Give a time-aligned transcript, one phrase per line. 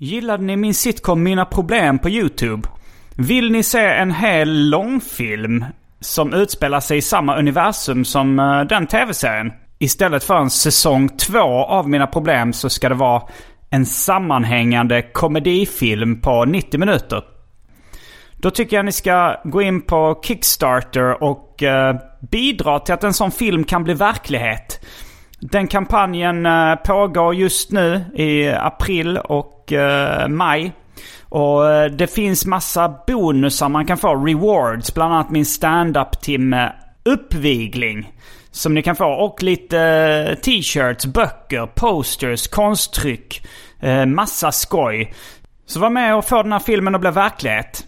[0.00, 2.68] Gillade ni min sitcom Mina Problem på YouTube?
[3.16, 5.64] Vill ni se en hel långfilm
[6.00, 9.52] som utspelar sig i samma universum som eh, den tv-serien?
[9.78, 13.22] Istället för en säsong två av Mina Problem så ska det vara
[13.70, 17.22] en sammanhängande komedifilm på 90 minuter.
[18.36, 21.96] Då tycker jag ni ska gå in på Kickstarter och eh,
[22.30, 24.80] bidra till att en sån film kan bli verklighet.
[25.40, 30.72] Den kampanjen eh, pågår just nu i april och eh, maj.
[31.22, 34.94] Och eh, det finns massa bonusar man kan få, rewards.
[34.94, 36.72] Bland annat min stand-up-timme
[37.04, 38.12] Uppvigling.
[38.50, 39.06] Som ni kan få.
[39.06, 43.46] Och lite t-shirts, böcker, posters, konsttryck.
[44.06, 45.14] Massa skoj.
[45.66, 47.86] Så var med och få den här filmen att bli verklighet.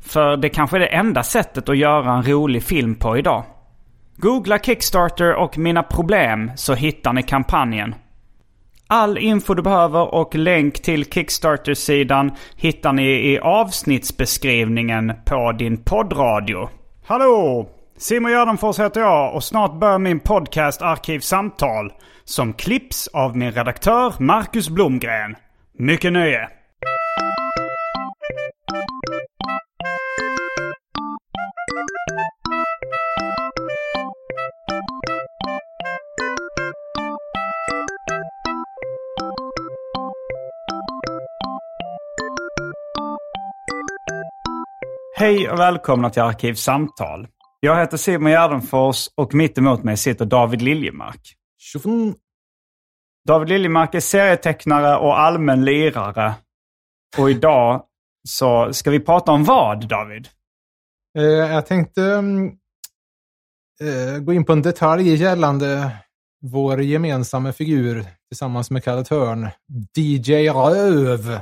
[0.00, 3.44] För det kanske är det enda sättet att göra en rolig film på idag.
[4.20, 7.94] Googla Kickstarter och Mina Problem så hittar ni kampanjen.
[8.86, 16.68] All info du behöver och länk till Kickstarter-sidan hittar ni i avsnittsbeskrivningen på din poddradio.
[17.06, 17.68] Hallå!
[17.96, 21.92] Simon Gärdenfors heter jag och snart börjar min podcast Arkivsamtal.
[22.24, 25.36] Som klipps av min redaktör Marcus Blomgren.
[25.78, 26.48] Mycket nöje!
[45.18, 47.28] Hej och välkomna till Arkivsamtal.
[47.60, 51.20] Jag heter Simon Gärdenfors och mitt emot mig sitter David Liljemark.
[51.58, 52.14] Tjofn.
[53.26, 56.34] David Liljemark är serietecknare och allmän lirare.
[57.18, 57.82] Och idag
[58.28, 60.28] så ska vi prata om vad, David?
[61.18, 62.46] Eh, jag tänkte mm,
[63.80, 65.90] eh, gå in på en detalj gällande
[66.42, 69.48] vår gemensamma figur tillsammans med Kalle Törn.
[69.96, 71.40] DJ Röv.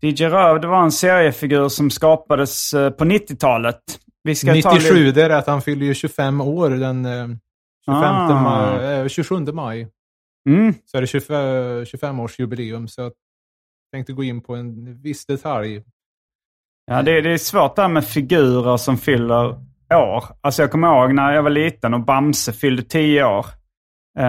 [0.00, 3.80] DJ Röv, det var en seriefigur som skapades eh, på 90-talet.
[4.22, 7.26] Vi ska ta 97, lite- det är att han fyller ju 25 år den eh,
[7.84, 8.40] 25 Ah.
[8.42, 9.88] maj, eh, 27 maj.
[10.48, 10.74] Mm.
[10.84, 11.36] Så är det 25,
[11.84, 12.86] 25-årsjubileum.
[12.86, 13.12] Så jag
[13.92, 15.82] tänkte gå in på en viss detalj.
[16.86, 19.44] Ja, det, det är svårt där med figurer som fyller
[19.94, 20.24] år.
[20.40, 23.46] Alltså jag kommer ihåg när jag var liten och Bamse fyllde 10 år.
[24.18, 24.24] Eh,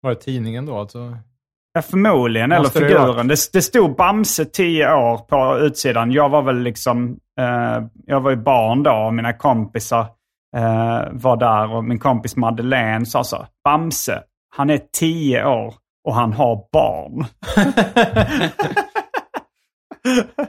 [0.00, 1.18] Var det tidningen då alltså?
[1.74, 2.52] Ja, förmodligen.
[2.52, 3.06] Eller Måste det varit.
[3.06, 3.28] figuren.
[3.28, 6.12] Det, det stod Bamse 10 år på utsidan.
[6.12, 7.16] Jag var väl liksom...
[7.40, 10.00] Eh, jag var ju barn då och mina kompisar
[10.56, 11.74] eh, var där.
[11.74, 13.46] Och min kompis Madeleine sa så.
[13.64, 14.22] Bamse,
[14.56, 15.74] han är 10 år
[16.04, 17.24] och han har barn.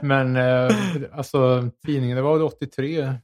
[0.00, 0.70] Men eh,
[1.12, 3.14] alltså tidningen, det var väl 83.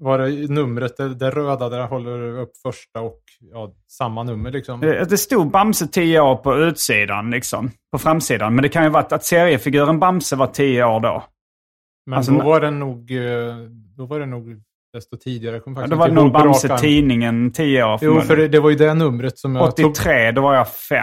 [0.00, 3.20] Var det numret, det, det röda där håller upp första och
[3.52, 4.82] ja, samma nummer liksom.
[4.82, 7.70] Eh, Det stod Bamse 10 år på utsidan, liksom.
[7.92, 8.54] På framsidan.
[8.54, 11.24] Men det kan ju varit att seriefiguren Bamse var 10 år då.
[12.06, 13.56] Men alltså, då var det nog, eh,
[13.96, 15.60] då var det nog desto tidigare.
[15.60, 16.80] Kommer Ja, då var det nog ihåg på rak Bamse arm.
[16.80, 19.90] tidningen 10 år Jo, för det, det var ju det numret som jag tog.
[19.90, 21.02] 83, då var jag 5.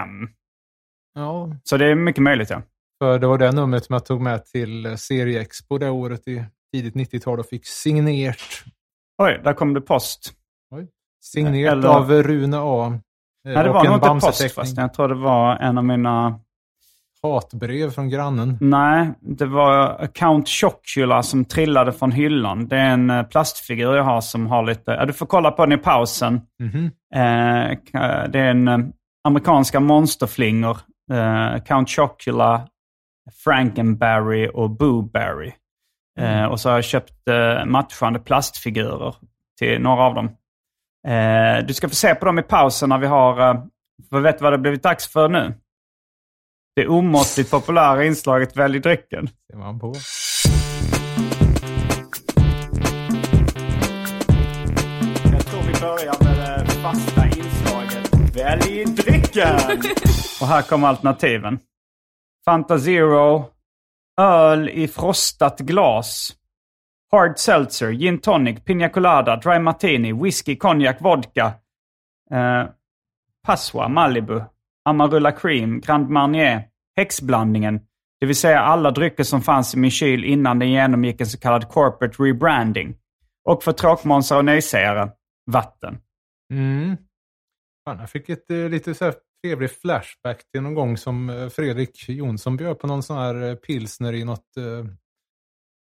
[1.15, 2.61] Ja, Så det är mycket möjligt ja.
[3.01, 6.43] för det var det numret som jag tog med till eh, Serieexpo det året i
[6.73, 8.35] tidigt 90-tal och fick signerat.
[9.17, 10.33] Oj, där kom det post.
[11.23, 12.85] Signerat Eller- av Rune A.
[12.85, 14.81] eh, Nej, det var nog inte post förresten.
[14.81, 16.39] Jag tror det var en av mina...
[17.23, 18.57] Hatbrev från grannen.
[18.61, 22.67] Nej, det var Count Chocula som trillade från hyllan.
[22.67, 24.91] Det är en eh, plastfigur jag har som har lite...
[24.91, 26.41] Ja, du får kolla på den i pausen.
[27.15, 30.77] Eh, k- det är en amerikanska monsterflingor.
[31.11, 32.67] Eh, Count Chocula,
[33.43, 35.51] Frankenberry och Booberry.
[36.19, 39.15] Eh, och så har jag köpt eh, matchande plastfigurer
[39.59, 40.25] till några av dem.
[41.07, 43.49] Eh, du ska få se på dem i pausen när vi har...
[43.49, 43.63] Eh,
[44.09, 45.53] för vet du vad det har blivit dags för nu?
[46.75, 49.27] Det omåttligt populära inslaget Välj drycken.
[49.51, 49.93] Ser man på.
[55.31, 59.55] Jag tror vi börjar med det fasta inslaget Välj drycken.
[60.41, 61.59] Och här kommer alternativen.
[62.45, 63.45] Fanta Zero,
[64.21, 66.33] öl i frostat glas,
[67.11, 71.53] hard seltzer, gin tonic, pina colada, dry martini, whisky, konjak, vodka,
[72.31, 72.65] eh,
[73.47, 74.41] Passoa, Malibu,
[74.85, 76.63] Amarula Cream, Grand Marnier,
[76.97, 77.79] häxblandningen,
[78.19, 81.39] det vill säga alla drycker som fanns i min kyl innan den genomgick en så
[81.39, 82.97] kallad corporate rebranding.
[83.43, 85.09] Och för tråkmånsar och nejsägare,
[85.51, 85.97] vatten.
[86.53, 86.97] Mm.
[87.85, 89.13] Fan, jag fick ett eh, lite så här
[89.45, 93.55] trevlig flashback till någon gång som eh, Fredrik Jonsson bjöd på någon sån här eh,
[93.55, 94.85] pilsner i något, eh,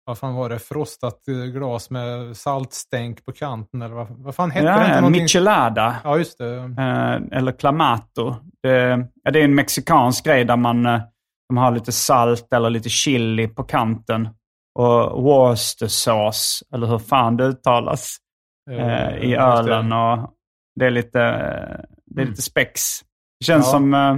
[0.04, 1.20] vad fan var det, frostat
[1.52, 4.72] glas med saltstänk på kanten eller vad, vad fan hette det?
[4.72, 5.96] Inte Ja, någonting- Michelada.
[6.04, 6.56] Ja, just det.
[6.56, 8.34] Eh, eller clamato.
[8.62, 10.82] Det, ja, det är en mexikansk grej där man
[11.48, 14.28] de har lite salt eller lite chili på kanten.
[14.78, 18.16] Och Worcestersås, eller hur fan det uttalas,
[18.70, 19.92] eh, i ölen.
[19.92, 20.30] Och
[20.80, 21.18] det är lite,
[22.06, 22.80] det är lite spex.
[23.42, 23.70] Det känns Ja.
[23.72, 23.94] som...
[23.94, 24.16] eh,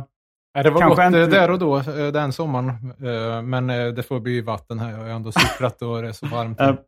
[0.56, 2.68] Ja, det var Kanske gott inte- där och då, eh, den sommaren.
[3.04, 4.90] Eh, Men det får bli vatten här.
[4.90, 6.60] Jag har ändå cyklat och det är så varmt.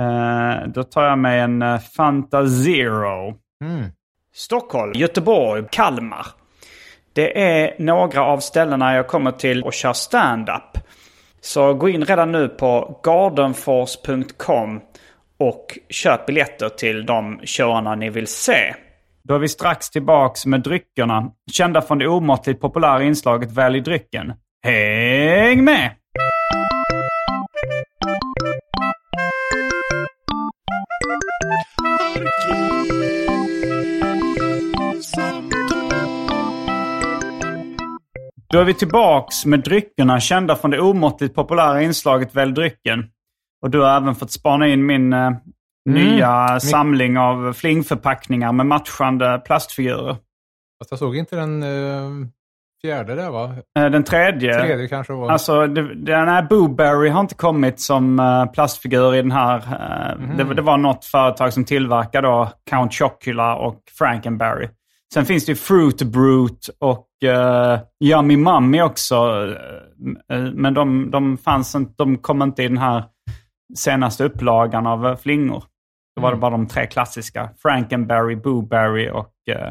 [0.00, 1.64] Eh, då tar jag mig en
[1.96, 3.34] Fanta Zero.
[3.64, 3.84] Mm.
[4.34, 6.26] Stockholm, Göteborg, Kalmar.
[7.12, 10.78] Det är några av ställena jag kommer till och kör stand-up.
[11.40, 14.80] Så gå in redan nu på gardenfors.com
[15.38, 18.74] och köp biljetter till de showarna ni vill se.
[19.28, 24.32] Då är vi strax tillbaks med dryckerna, kända från det omåttligt populära inslaget Välj drycken.
[24.62, 25.90] Häng med!
[38.50, 43.04] Då är vi tillbaks med dryckerna kända från det omåttligt populära inslaget Välj drycken.
[43.62, 45.30] Och du har även fått spana in min eh,
[45.88, 50.16] eh, nya samling av flingförpackningar med matchande plastfigurer.
[50.78, 52.26] Fast jag såg inte den eh,
[52.82, 53.54] fjärde där va?
[53.78, 55.30] Eh, den tredje, Tredje kanske var.
[55.30, 59.56] alltså det, den här Booberry har inte kommit som eh, plastfigur i den här.
[59.56, 64.68] eh, det, det var något företag som tillverkar då Count Chocula och Frankenberry.
[65.14, 69.46] Sen finns det ju Fruit Brute och uh, Yummy Mummy också.
[70.54, 73.04] men de, de fanns inte, de kom inte i den här
[73.76, 75.64] senaste upplagan av flingor.
[76.16, 77.50] Då var det bara de tre klassiska.
[77.58, 79.32] Frankenberry, Booberry och...
[79.50, 79.68] eh,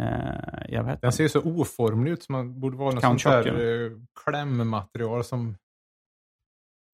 [0.00, 3.24] eh, jag vet Den ser ju så oformlig ut som man borde vara något sånt
[3.24, 3.90] där eh,
[4.24, 5.56] klämmaterial som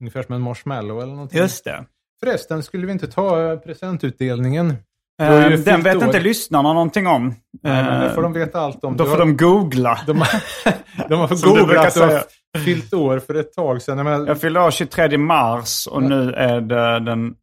[0.01, 1.39] ungefär som en marshmallow eller någonting.
[1.41, 1.85] Just det.
[2.21, 4.67] Förresten, skulle vi inte ta eh, presentutdelningen?
[5.19, 6.05] Har Eh, Den vet år.
[6.05, 7.35] inte lyssnarna någonting om.
[7.63, 8.97] Nej, men det får de veta allt om.
[8.97, 9.99] Då får har- de googla.
[10.07, 10.13] De,
[11.09, 11.97] de har du brukar googlat
[12.55, 14.05] och fyllt år för ett tag sedan.
[14.05, 17.35] Men, Jag fyllde år 23 mars och nu är det den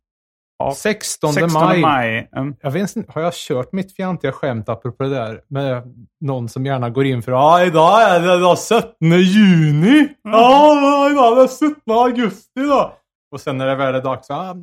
[0.75, 1.81] 16, 16 maj.
[1.81, 2.29] maj.
[2.35, 2.55] Mm.
[2.61, 5.83] Jag vet inte, har jag kört mitt fjantiga skämt apropå det där med
[6.21, 10.07] någon som gärna går in för ja idag är det då 17 juni.
[10.23, 12.93] Ja, idag är det 17 augusti då.
[13.31, 14.55] Och sen när det väl är dags, ja,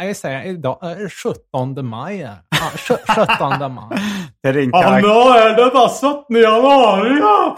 [0.00, 2.18] jag säger idag är det 17 maj.
[2.50, 3.26] Ja, sjö-
[3.58, 3.98] 17 maj.
[4.42, 7.56] Det är din Ja, då är det då 17 januari ja.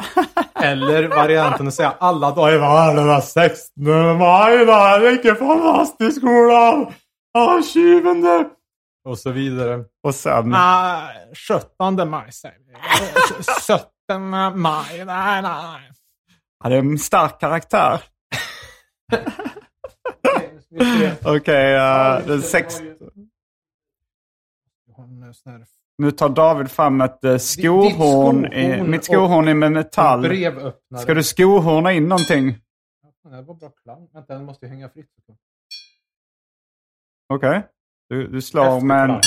[0.62, 4.72] Eller varianten att säga alla dagar, vad är det då 16 maj då?
[4.72, 6.86] Är det inte fantastiskt skolan?
[7.32, 8.50] Ja, 20
[9.04, 9.84] och så vidare.
[10.02, 10.54] Och sen...
[10.54, 11.08] Ah,
[11.48, 12.74] 17 maj säger vi.
[14.08, 15.90] 17 maj, nej, nej.
[16.64, 18.02] Det är en stark karaktär.
[21.24, 22.80] Okej, uh, den sex...
[25.98, 28.42] Nu tar David fram ett uh, skohorn.
[28.42, 30.24] ditt I, skohorn mitt skohorn är med metall.
[31.02, 32.58] Ska du skohorna in någonting?
[33.24, 34.08] Det var bra klang.
[34.12, 35.08] Vänta, den måste ju hänga fritt.
[37.34, 37.62] Okej.
[38.08, 39.20] Du, du slår med en...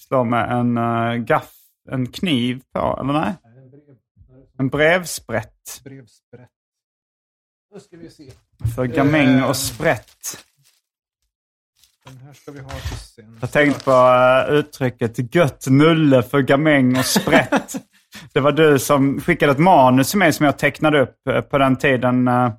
[0.00, 1.54] Slår med en uh, gaff...
[1.90, 3.34] En kniv på, eller nej?
[4.58, 5.80] En brevsprätt.
[5.84, 6.48] Brevsprätt.
[7.74, 8.30] Då ska vi se.
[8.76, 9.48] För gamäng Eh.
[9.48, 10.44] och sprätt.
[12.04, 13.38] Den här ska vi ha till sen.
[13.40, 17.76] Jag tänkte på uh, uttrycket gött nulle för gamäng och sprätt.
[18.32, 21.58] det var du som skickade ett manus till mig som jag tecknade upp eh, på
[21.58, 22.28] den tiden.
[22.28, 22.52] eh,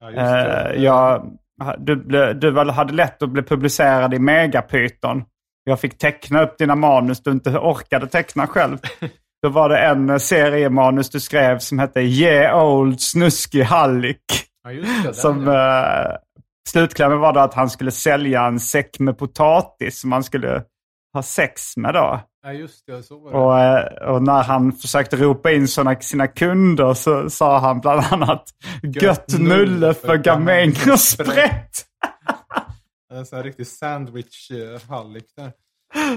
[0.00, 0.70] Ja, just det.
[0.74, 1.38] eh, jag,
[1.78, 5.24] du, ble, du hade lätt att bli publicerad i Megapyton.
[5.64, 8.78] Jag fick teckna upp dina manus du inte orkade teckna själv.
[9.42, 14.24] Då var det en eh, seriemanus du skrev som hette Yeah Old Snuskig Hallick.
[14.62, 14.70] Ja,
[15.04, 15.14] det.
[15.14, 16.10] Som ja.
[16.10, 16.16] eh,
[16.68, 20.62] slutklämmen var då att han skulle sälja en säck med potatis som han skulle
[21.14, 22.20] ha sex med då.
[22.42, 23.02] Ja, just det.
[23.02, 23.38] Så var det.
[23.38, 28.02] Och, eh, och när han försökte ropa in såna, sina kunder så sa han bland
[28.10, 28.44] annat
[28.82, 31.70] Gött nulle för gamäng och sprätt.
[33.12, 35.52] En sån här riktig sandwich-hallick där.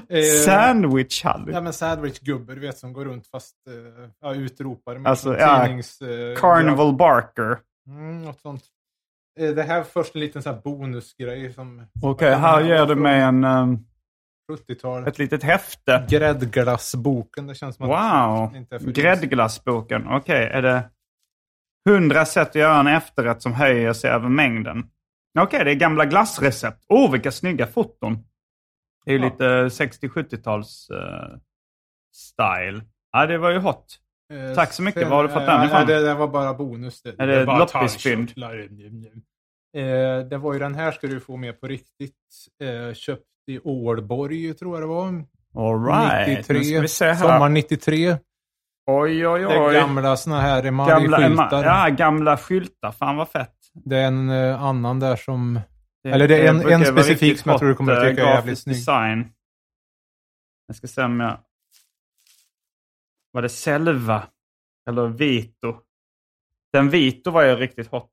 [0.09, 1.53] Eh, Sandwich halley.
[1.53, 5.61] Ja men sandwich-gubbe, du vet som går runt fast eh, ja, utropar med Alltså, ja,
[5.65, 6.01] tidnings...
[6.01, 7.57] eh, Carnival Barker.
[7.87, 8.63] Mm, något sånt.
[9.39, 11.85] Eh, Det här är först en liten sån här bonusgrej som...
[12.01, 13.85] Okej, här ger du mig en, um,
[14.57, 15.07] 70-talet.
[15.07, 16.05] ett litet häfte.
[16.09, 17.47] Gräddglassboken.
[17.47, 18.51] Det känns som Wow!
[18.51, 20.07] det inte Gräddglassboken.
[20.07, 20.89] Okej, är det
[21.89, 24.89] 100 sätt att göra en efterrätt som höjer sig över mängden?
[25.39, 26.85] Okej, det är gamla glassrecept.
[26.89, 28.17] Oh, vilka snygga foton.
[29.05, 29.25] Det är ju Ja.
[29.25, 31.37] lite 60-70-tals eh,
[32.15, 32.81] style.
[33.11, 33.99] Ja, det var ju hot.
[34.33, 35.01] Eh, Tack så mycket.
[35.01, 35.87] sen- Var har du fått eh, den ifrån?
[35.87, 37.01] Det, det var bara bonus.
[37.01, 38.33] Det, Är det var loppisfynd?
[39.77, 42.15] Eh, det var ju den här ska du få med på riktigt.
[42.63, 45.07] Eh, köpt i Ålborg tror jag det var.
[45.55, 46.27] All right.
[46.37, 46.57] 93.
[46.57, 47.15] Nu ska vi se här.
[47.15, 48.17] Sommar 93.
[48.85, 49.73] Oj, oj, Det är oj.
[49.73, 51.63] gamla såna här Gamla, emaljskyltar.
[51.63, 52.91] ja, gamla skyltar.
[52.91, 53.55] Fan vad fett.
[53.73, 55.59] Det är en eh, annan där som...
[56.07, 58.35] Eller det är en- en specifik som jag tror du kommer att eh, tycka är
[58.35, 58.75] jävligt snygg.
[58.77, 59.29] design.
[60.67, 61.37] Jag ska se om jag...
[63.31, 64.23] Var det Selva?
[64.89, 65.75] Eller Vito?
[66.73, 68.09] Den Vito var ju riktigt hot.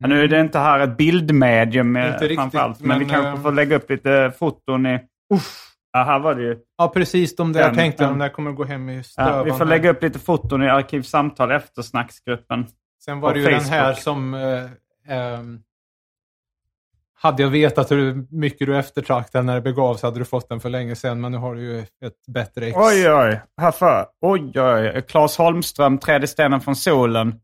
[0.00, 3.30] Ja, nu är det inte här ett bildmedium eh, riktigt, framförallt, men, vi men, kanske
[3.30, 5.00] eh, får lägga upp lite foton i...
[5.34, 5.66] Uff.
[5.92, 6.58] Ja, här var det ju.
[6.78, 8.02] Ja, precis de där jag Den, tänkte.
[8.04, 8.12] den.
[8.12, 9.36] De där kommer gå hem i stövan.
[9.36, 9.64] Ja, vi får här.
[9.64, 12.66] lägga upp lite foton i Arkivsamtal efter snacksgruppen.
[13.04, 13.72] Sen var det ju den Facebook.
[13.72, 14.34] här som...
[14.34, 15.60] Eh, ehm,
[17.14, 20.60] hade jag vetat hur mycket du eftertraktade när det begav sig hade du fått den
[20.60, 21.20] för länge sedan.
[21.20, 22.76] Men nu har du ju ett bättre ex.
[22.76, 23.40] Oj, oj.
[23.60, 24.06] Härför.
[24.20, 25.02] Oj, oj.
[25.08, 27.34] Claes Holmström, Tredje stenen från solen.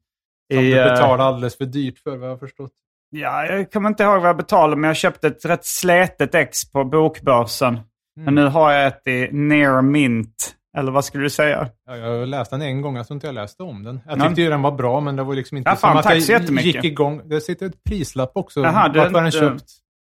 [0.53, 2.73] Som I, du eh, betalade alldeles för dyrt för vad jag har förstått.
[3.11, 6.73] Ja, jag kommer inte ihåg vad jag betalade, men jag köpte ett rätt slätet ex
[6.73, 7.79] på bokbörsen.
[8.21, 10.57] Men nu har jag ett i near mint.
[10.77, 11.69] Eller vad skulle du säga?
[11.87, 14.01] Ja, jag har läst den en gång, jag tror inte jag läste om den.
[14.07, 16.29] Jag tyckte ju den var bra, men det var liksom inte Ja, fan, som att
[16.49, 17.29] jag gick igång.
[17.29, 18.61] Det sitter ett prislapp också.
[18.61, 19.65] Är Vart var den köpt?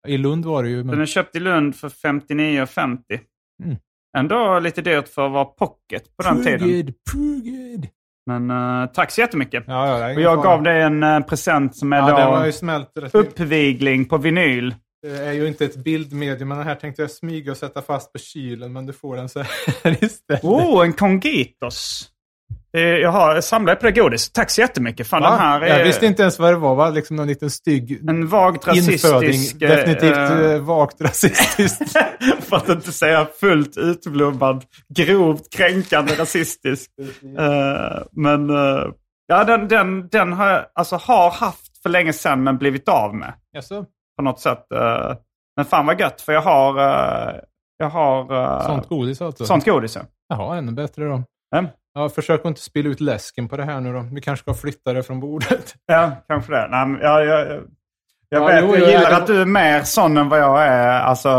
[0.07, 0.77] I Lund var det ju.
[0.77, 1.01] Den Men...
[1.01, 3.19] är köpt i Lund för 59,50.
[3.63, 3.77] Mm.
[4.17, 6.59] Ändå lite dyrt för att vara pocket på den tiden.
[6.59, 7.87] Prugid, prugid.
[8.25, 9.63] Men eh, tack så jättemycket.
[9.67, 10.43] Ja, ja, Och jag fara.
[10.45, 12.51] gav dig en eh, present som är Ja,
[13.11, 14.75] då uppvigling på vinyl.
[15.01, 18.13] Det är ju inte ett bildmedium, men den här tänkte jag smyga och sätta fast
[18.13, 20.43] på kylen, men du får den så här istället.
[20.43, 22.09] Oh, en Congitos.
[22.77, 24.31] Eh, Jag har samlat på det godis.
[24.31, 25.07] Tack så jättemycket.
[25.07, 26.89] Fan, den här är Jag visste inte ens vad det var, va?
[26.89, 29.29] Liksom någon liten stygg en vagt inföding.
[29.29, 29.61] rasistisk...
[29.61, 31.91] eh, Definitivt eh, eh, vagt rasistiskt.
[32.41, 34.63] för att inte säga fullt utblommad,
[34.95, 36.89] grovt kränkande rasistisk.
[37.39, 38.91] Eh, men uh,
[39.27, 43.15] ja, den, den, den har jag alltså, har haft för länge sedan men blivit av
[43.15, 43.85] med Jaså?
[44.17, 44.71] på något sätt.
[44.71, 45.15] Eh,
[45.55, 47.35] men fan vad gött för jag har, eh,
[47.77, 49.45] jag har eh, Sånt godis alltså?
[49.45, 49.95] sånt godis.
[49.95, 50.01] ja.
[50.29, 51.23] Jaha, ännu bättre då.
[51.53, 51.65] Ja.
[51.93, 54.05] Ja, försök att inte spilla ut läsken på det här nu då.
[54.11, 55.75] Vi kanske ska flytta det från bordet.
[55.85, 56.67] Ja, kanske det.
[56.71, 57.63] Nej, men jag, jag, jag,
[58.29, 60.99] jag Ja, vet, jo, jag gillar att du är mer sån än vad jag är.
[60.99, 61.29] Alltså,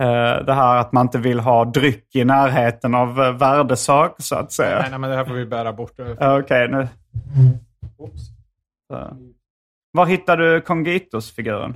[0.00, 4.36] eh, det här att man inte vill ha dryck i närheten av uh, värdesak, så
[4.36, 4.78] att säga.
[4.80, 5.92] nej, nej, men det här får vi bära bort.
[5.96, 6.88] Ja, Okej, nu.
[7.96, 8.22] Oops.
[8.92, 9.16] Så.
[9.92, 11.74] Var hittar du Congitos-figuren?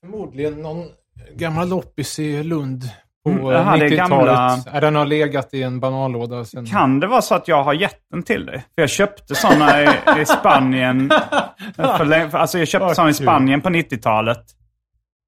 [0.00, 0.86] Förmodligen någon
[1.34, 2.82] gammal loppis i Lund
[3.26, 4.64] på Mm, eh, jaha, det är 90-talet.
[4.66, 6.66] gamla- Den har legat i en bananlåda sen...
[6.66, 8.58] Kan det vara så att jag har gett den till dig?
[8.74, 9.88] För jag köpte sådana i,
[10.20, 11.10] i Spanien.
[11.76, 13.14] För, för, alltså jag köpte sådana i.
[13.14, 14.42] Spanien på 90-talet.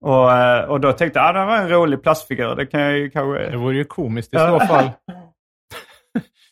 [0.04, 2.56] Och, eh, och då tänkte jag att ah, det var en rolig plastfigur.
[2.56, 3.50] Det kan jag ju kanske...
[3.50, 4.90] Det vore ju komiskt i så fall.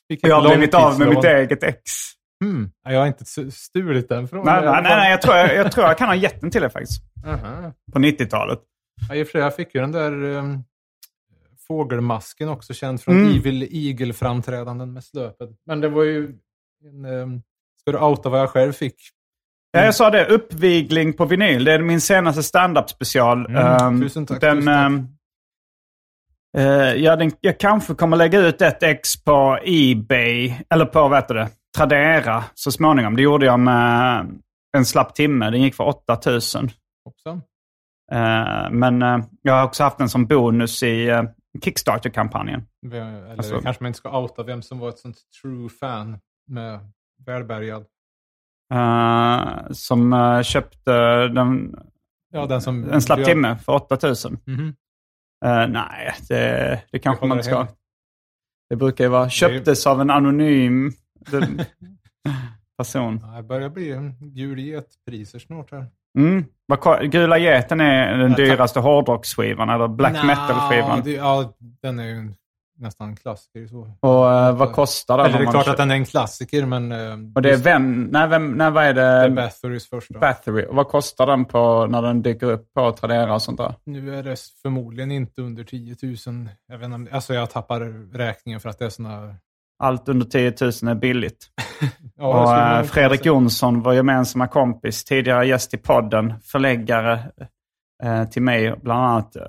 [0.09, 1.81] Vilket Jag har blivit av med mitt eget ex.
[2.85, 5.73] Ja, Jag har inte stulit den från Nej, nej, nej, nej jag, tror jag, jag
[5.73, 7.03] tror jag kan ha gett den till dig faktiskt.
[7.27, 7.73] Aha.
[7.93, 8.59] På 90-talet.
[9.09, 10.65] Ja, jag fick ju den där um,
[11.69, 13.37] fågelmasken också, känd från Mm.
[13.39, 15.51] Evil Eagle-framträdanden med slöpet.
[15.67, 16.35] Men det var ju...
[16.85, 17.43] En, um,
[17.81, 18.95] ska du outa vad jag själv fick?
[19.71, 21.65] Ja, jag sa det, uppvigling på vinyl.
[21.65, 23.47] Det är min senaste stand-up special.
[23.47, 25.09] Mm, Ehm, tusen tack, Den, tusen
[26.55, 26.65] tack.
[26.65, 31.19] eh, ja, den, jag kanske kommer lägga ut ett ex på Ebay, eller på vad
[31.19, 33.17] heter det, Tradera så småningom.
[33.17, 34.27] Det gjorde jag med
[34.77, 35.51] en slapp timme.
[35.51, 36.71] Den gick för 8000.
[37.05, 37.43] Hoppsan.
[38.13, 41.23] Eh, men eh, jag har också haft den som bonus i uh,
[41.61, 42.67] Kickstarter-kampanjen.
[42.87, 46.81] Eller Alltså- kanske man inte ska outa vem som var ett sånt true fan med
[47.27, 47.87] välbärgad.
[48.75, 50.93] Eh, som eh, köpte
[51.29, 51.79] den,
[52.33, 52.91] Ja, den som...
[52.91, 54.39] en slapp timme för 8000.
[54.45, 54.77] Mhm.
[55.45, 57.57] Eh, nej, det, det kanske man inte ska.
[57.57, 57.75] hemligt.
[58.71, 60.93] Det brukar ju vara köptes av en anonym
[62.79, 63.21] person.
[63.23, 65.87] Ja, det börjar bli en gul get-priser snart här.
[66.17, 66.45] Mm.
[67.11, 71.03] Gula geten är den Ja, dyraste hårdrocksskivan, eller black metal-skivan.
[71.07, 72.35] Ja, den är ju en
[72.79, 73.67] nästan klassiker.
[73.67, 73.91] Så.
[74.01, 75.27] Och eh, vad kostar den?
[75.27, 76.93] Eller det är klart att den är en klassiker, men...
[76.93, 76.99] eh,
[77.35, 78.03] Och det är vem?
[78.05, 79.35] Nej, vem, nej vad är det är det?
[79.35, 80.19] Batherys första.
[80.19, 80.65] Battery.
[80.67, 83.75] Och vad kostar den på när den dyker upp på Tradera och sånt där?
[83.85, 86.17] Nu är det förmodligen inte under 10 000.
[86.69, 87.81] Jag, vet inte, alltså jag tappar
[88.19, 89.35] räkningen för att det är såna...
[89.79, 91.47] Allt under 10 000 är billigt.
[92.19, 93.27] Ja, och det eh, Fredrik.
[93.27, 97.19] Jonsson, vår gemensamma kompis, tidigare gäst i podden, förläggare
[98.03, 99.37] eh, till mig bland annat.
[99.37, 99.43] Eh,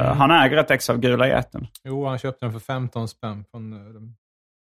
[0.00, 0.18] Mm.
[0.18, 1.66] Han äger ett ex av Gula Geten.
[1.84, 3.78] Jo, han köpte den för 15 spänn en eh,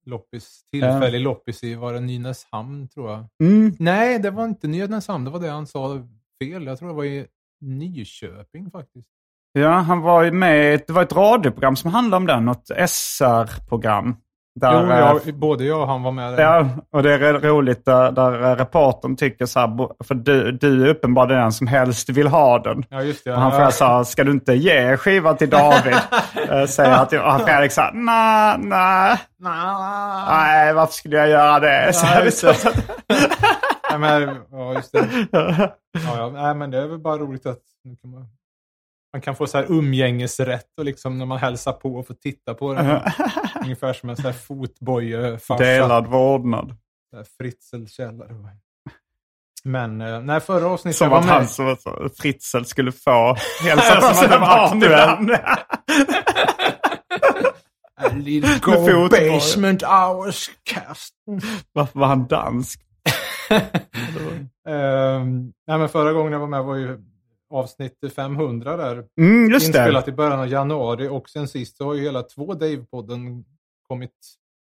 [0.05, 3.25] loppis, tillfällig loppis i, var det Nynäshamn tror jag?
[3.43, 3.75] Mm.
[3.79, 6.07] Nej, det var inte Nynäshamn, det var det han sa
[6.43, 6.65] fel.
[6.65, 7.25] Jag tror det var i
[7.61, 9.07] Nyköping faktiskt.
[9.53, 14.15] Ja, han var ju med, det var ett radioprogram som handlade om den, något SR-program.
[14.55, 14.89] Där, jo,
[15.25, 16.41] jag, både jag och han var med där.
[16.43, 19.67] Ja, och det är ro- roligt där, där reportern tycker så här,
[20.03, 22.84] för du, du är uppenbarligen den som helst vill ha den.
[22.89, 23.31] Ja, just det.
[23.34, 23.55] Och han ja.
[23.58, 25.96] frågar så här, ska du inte ge skivan till David?
[26.50, 31.93] Eh, Säger att och Fredrik sa, nej, nej, nej, varför skulle jag göra det?
[31.93, 32.84] Så Ja, här, just så, det.
[33.91, 35.08] Nej, men, ja, just det.
[35.31, 36.29] Ja, ja.
[36.34, 38.27] Nej, men det är väl bara roligt att nu kan man,
[39.13, 42.53] man kan få så här umgängesrätt och liksom när man hälsar på och får titta
[42.53, 43.01] på den.
[43.63, 45.63] Ungefär som en sån här fotboja-farsa.
[45.63, 46.75] delad vårdnad.
[47.09, 48.35] Så här Fritzl-källare.
[49.63, 51.33] Men eh, nej, förra avsnittet Som var att med.
[51.33, 55.31] han som så, Fritzl skulle få hälsa på sina barn ibland.
[57.95, 61.13] A little go basement hours cast.
[61.73, 62.81] Varför var han dansk?
[64.67, 66.99] Ehm, nej, men förra gången jag var med var ju
[67.51, 69.03] avsnitt 500 där.
[69.22, 69.67] Mm, just.
[69.67, 73.43] Inspelat i början av januari och sen sist så har ju hela två Dave-podden
[73.88, 74.12] kommit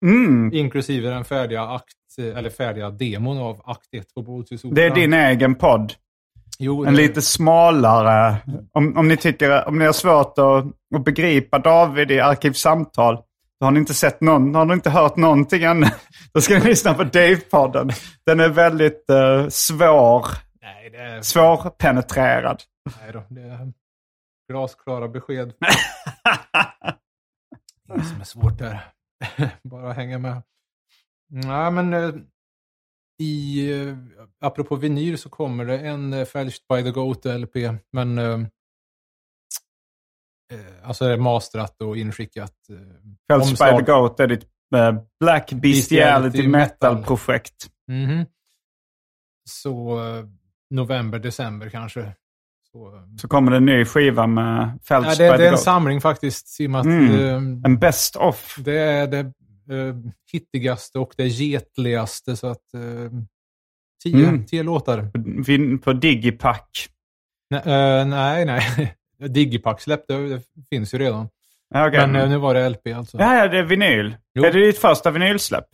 [0.04, 0.50] Mm.
[0.52, 4.74] inklusive den färdiga akt, eller färdiga demon av akt 1 på Båthusoperan.
[4.74, 5.92] Det är din egen podd.
[6.58, 8.36] Jo, En lite smalare.
[8.72, 10.64] Om, om, ni tycker, om ni har svårt att,
[10.96, 13.18] att begripa David i Arkivsamtal,
[13.60, 15.86] då har ni inte sett någon, har ni inte hört någonting ännu.
[16.34, 17.92] Då ska ni lyssna på Dave-podden.
[18.26, 20.26] Den är väldigt eh, svår,
[20.66, 22.62] Nej, det är, svårpenetrerad.
[23.00, 23.72] nej då, det är
[24.48, 25.52] glasklara besked.
[27.88, 28.92] Inget som är svårt där.
[29.62, 30.42] Bara hänga med.
[31.28, 32.14] Nej, men eh,
[33.22, 33.96] i, eh,
[34.40, 37.54] apropå vinyl så kommer det en uh, Fälscht by the Goat LP,
[37.92, 38.40] men eh,
[40.52, 42.54] eh, alltså det är masterat och inskickat.
[42.70, 42.76] Eh,
[43.28, 46.94] Fälts by the Goat är ditt eh, Black Bestiality Bestiality metal.
[46.94, 47.70] Metal-projekt.
[47.88, 48.26] Mhm.
[49.48, 50.24] Så eh,
[50.70, 52.12] november, december kanske.
[52.72, 55.58] Så, eh, Så kommer det en ny skiva med Fälts ja, det, det är en
[55.58, 56.60] samling faktiskt.
[56.60, 57.14] I Mm.
[57.14, 58.56] eh, En best of.
[58.58, 59.96] det är det eh,
[60.32, 62.36] hittigaste och det getligaste.
[62.36, 62.80] Så att, eh,
[64.02, 64.46] tio, Mm.
[64.46, 65.78] tio låtar.
[65.78, 66.88] På Digipack.
[67.50, 68.44] Nej, nej.
[68.44, 68.94] nej.
[69.28, 71.28] Digipack släppte, det finns ju redan.
[71.74, 72.06] Okej.
[72.06, 73.18] Men nu var det LP alltså.
[73.18, 74.16] Ja, ja, det är vinyl.
[74.34, 74.44] Jo.
[74.44, 75.66] Är det ditt första vinylsläpp?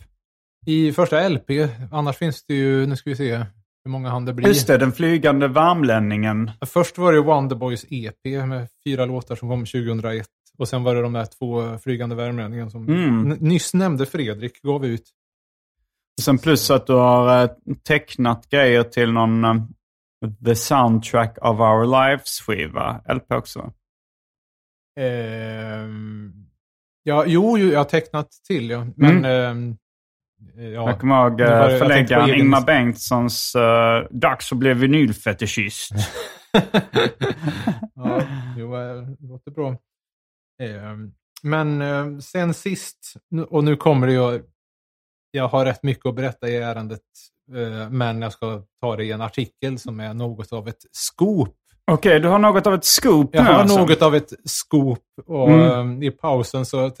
[0.65, 1.49] I första LP,
[1.91, 3.45] annars finns det ju, nu ska vi se
[3.85, 4.47] hur många han det blir.
[4.47, 6.51] Just det, den flygande varmlänningen.
[6.65, 10.27] Först var det Wonderboys EP med fyra låtar som kom 2001.
[10.57, 13.29] Och sen var det de där två flygande värmlänningarna som Mm.
[13.29, 15.09] nyss nämnde Fredrik gav ut.
[16.21, 17.49] Sen plus att du har eh,
[17.87, 19.55] tecknat grejer till någon eh,
[20.45, 23.01] The Soundtrack of Our Lives-skiva.
[23.13, 23.71] LP också.
[24.99, 26.33] Ehm,
[27.03, 28.87] ja, jo, jo, jag har tecknat till ja.
[28.95, 29.77] Men ehm,
[30.55, 35.91] ja, Jag kommer ihåg var- eh, jag förläggaren Ingmar Bengtssons uh, Dags att bli vinylfetischist.
[37.95, 38.21] ja,
[38.57, 39.75] jo, eh, det låter bra.
[40.61, 41.11] Ehm,
[41.43, 43.13] men eh, sen sist,
[43.49, 44.43] och nu kommer det ju,
[45.31, 47.01] jag har rätt mycket att berätta i ärendet,
[47.55, 51.55] eh, men jag ska ta det i en artikel som är något av ett scoop.
[51.91, 53.77] Okej, du har något av ett scoop Jag nu har alltså.
[53.79, 56.01] något av ett scoop och Mm.
[56.01, 56.91] eh, i pausen så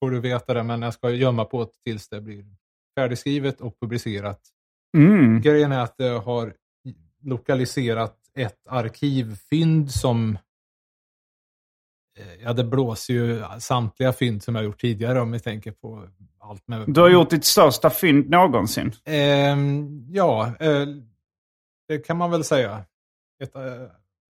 [0.00, 2.44] får du veta det, men jag ska gömma på det tills det blir
[2.98, 4.40] färdigskrivet och publicerat.
[4.96, 5.40] Mm.
[5.40, 6.54] Grejen är att jag har
[7.22, 10.38] lokaliserat ett arkivfynd som
[12.18, 16.08] eh, Ja, det blåser ju samtliga fynd som jag gjort tidigare om vi tänker på
[16.40, 16.84] allt med...
[16.86, 18.92] Du har gjort ditt största fynd någonsin.
[19.04, 20.86] Ehm, ja, eh,
[21.88, 22.84] det kan man väl säga.
[23.42, 23.62] Ett eh,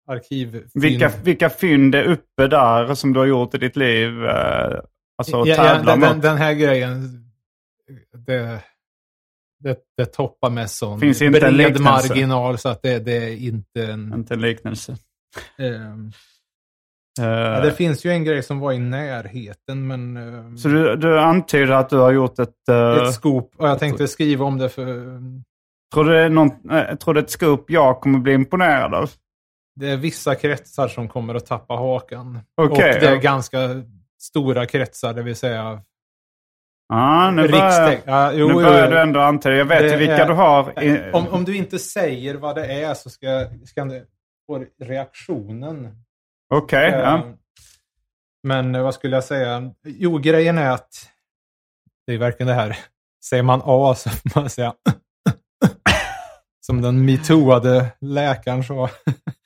[0.06, 0.70] arkivfynd.
[0.74, 4.24] Vilka, vilka fynd är uppe där som du har gjort i ditt liv?
[4.24, 4.80] Eh,
[5.18, 7.23] alltså ja, ja, den, den, den här grejen,
[8.26, 8.60] det,
[9.58, 11.82] det, det toppar med sån Finns inte en bred liknelse.
[12.08, 14.12] marginal så att det, det är inte en...
[14.14, 14.96] Inte en liknelse.
[15.58, 16.12] ehm,
[17.20, 20.16] Eh, ja, det finns ju en grej som var i närheten, men...
[20.16, 22.68] ehm, Så du, du antyder att du har gjort ett...
[22.68, 23.52] eh, ett scoop.
[23.56, 24.84] Och jag tänkte skriva om det för...
[25.94, 29.10] tror, du någon, eh, tror du ett scoop jag kommer bli imponerad av?
[29.80, 32.40] Det är vissa kretsar som kommer att tappa hakan.
[32.56, 33.20] Okej, och det är ja.
[33.20, 33.58] ganska
[34.22, 35.82] stora kretsar, det vill säga
[36.88, 39.54] Ja, nu börjar, jo, nu börjar du ändå antyda.
[39.56, 40.82] Jag vet Det ju vilka är- du har.
[40.84, 44.04] I, Om, om du inte säger vad det är så ska, ska det
[44.46, 45.96] få reaktionen.
[46.54, 47.16] Okej, ja.
[47.18, 47.24] Eh,
[48.42, 49.70] Men eh, vad skulle jag säga?
[49.86, 50.88] Jo, grejen är att
[52.06, 52.76] det är verkligen det här.
[53.24, 54.74] Säger man A så får man säga
[56.66, 58.90] Som den metooade läkaren sa.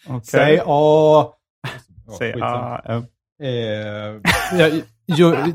[0.08, 0.20] Okej.
[0.24, 1.26] Säg A.
[2.18, 3.02] Säg, ah, ja.
[3.46, 4.20] Eh,
[4.58, 4.82] jag,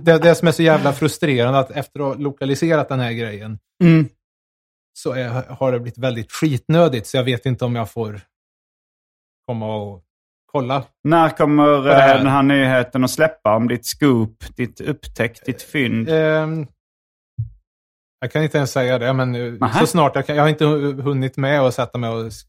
[0.01, 3.59] det, det som är så jävla frustrerande att efter att ha lokaliserat den här grejen
[3.83, 4.09] Mm.
[4.99, 8.21] så är, har det blivit väldigt skitnödigt så jag vet inte om jag får
[9.47, 10.03] komma och
[10.45, 10.83] kolla.
[11.03, 12.15] När kommer här.
[12.15, 16.09] eh, den här nyheten att släppa om ditt scoop, ditt upptäckt, ditt fynd?
[16.09, 16.67] Ehm,
[18.19, 19.79] jag kan inte ens säga det, men eh, Nähä.
[19.79, 20.35] så snart jag kan.
[20.35, 22.45] Jag har inte hu- hunnit med att sätta mig och sk-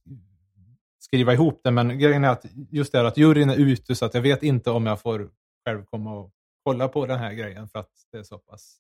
[0.99, 4.05] skriva ihop det, men grejen är att just det här att juryn är ute så
[4.05, 5.29] att jag vet inte om jag får
[5.67, 6.31] själv komma och
[6.65, 8.77] kolla på den här grejen för att det är så pass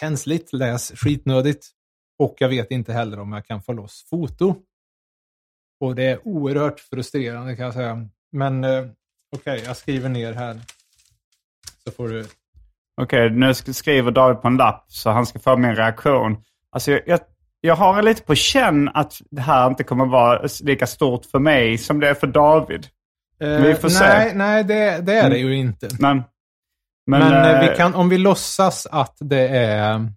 [0.00, 1.68] känsligt, läs skitnödigt.
[2.18, 4.54] Och jag vet inte heller om jag kan få loss foto.
[5.80, 8.08] Och det är oerhört frustrerande kan jag säga.
[8.32, 8.84] Men eh,
[9.36, 10.60] okej, jag skriver ner här.
[11.84, 12.26] Så får du
[13.00, 16.36] Okej, nu sk- skriver David på en lapp så han ska få min reaktion.
[16.70, 17.20] Alltså jag, jag,
[17.60, 21.78] jag har lite på känn att det här inte kommer vara lika stort för mig
[21.78, 22.86] som det är för David.
[23.40, 24.04] Eh, Vi får se.
[24.08, 25.48] nej, nej det, det är det Mm.
[25.48, 25.88] ju inte.
[26.00, 26.22] Men,
[27.06, 30.12] Men, men, eh, vi kan, om vi låtsas att det är,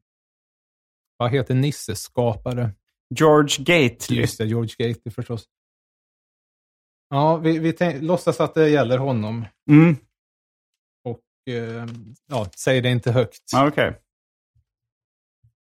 [1.18, 2.72] vad heter Nisses skapare?
[3.16, 4.22] George Gately.
[4.22, 5.46] Just det, George Gately förstås.
[7.10, 9.46] Ja, vi, vi tänk, låtsas att det gäller honom.
[9.70, 9.96] Mm.
[11.04, 11.86] Och eh,
[12.28, 13.44] ja, säg det inte högt.
[13.56, 14.02] Okej.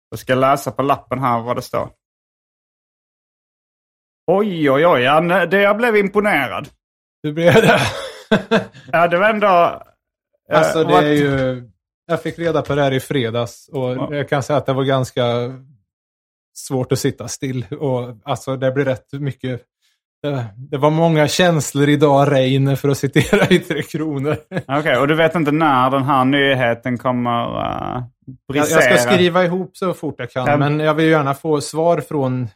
[0.10, 1.92] Jag ska läsa på lappen här vad det står.
[4.32, 5.02] Oj, oj, oj.
[5.48, 6.70] Det, jag blev imponerad.
[7.24, 7.80] Hur blev det?
[8.92, 9.84] Ja, det var ändå...
[10.52, 11.64] eh, alltså det är ju,
[12.08, 14.16] jag fick reda på det här i fredags och Ja.
[14.16, 15.24] jag kan säga att det var ganska
[16.58, 17.66] svårt att sitta still.
[17.80, 19.62] Och alltså det blir rätt mycket
[20.56, 24.38] det, var många känslor idag, Reine, för att citera i Tre Kronor.
[24.68, 28.82] Okej, och du vet inte när den här nyheten kommer uh, Jag, brisera?
[28.84, 30.58] jag ska skriva ihop så fort jag kan, Ja.
[30.58, 32.48] men jag vill gärna få svar från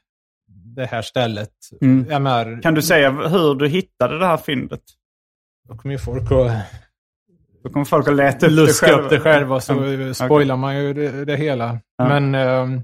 [0.76, 1.50] det här stället.
[1.82, 2.06] Mm.
[2.10, 4.82] Jag menar, Kan du säga hur du hittade det här fyndet?
[5.70, 6.52] Då kommer ju folk att
[7.64, 9.04] Då kommer folk att leta upp luska det själva.
[9.06, 10.14] upp det själva, så Mm.
[10.14, 11.80] spoilar man ju det, det hela.
[11.98, 12.08] Ja.
[12.20, 12.36] Men...
[12.36, 12.84] ehm,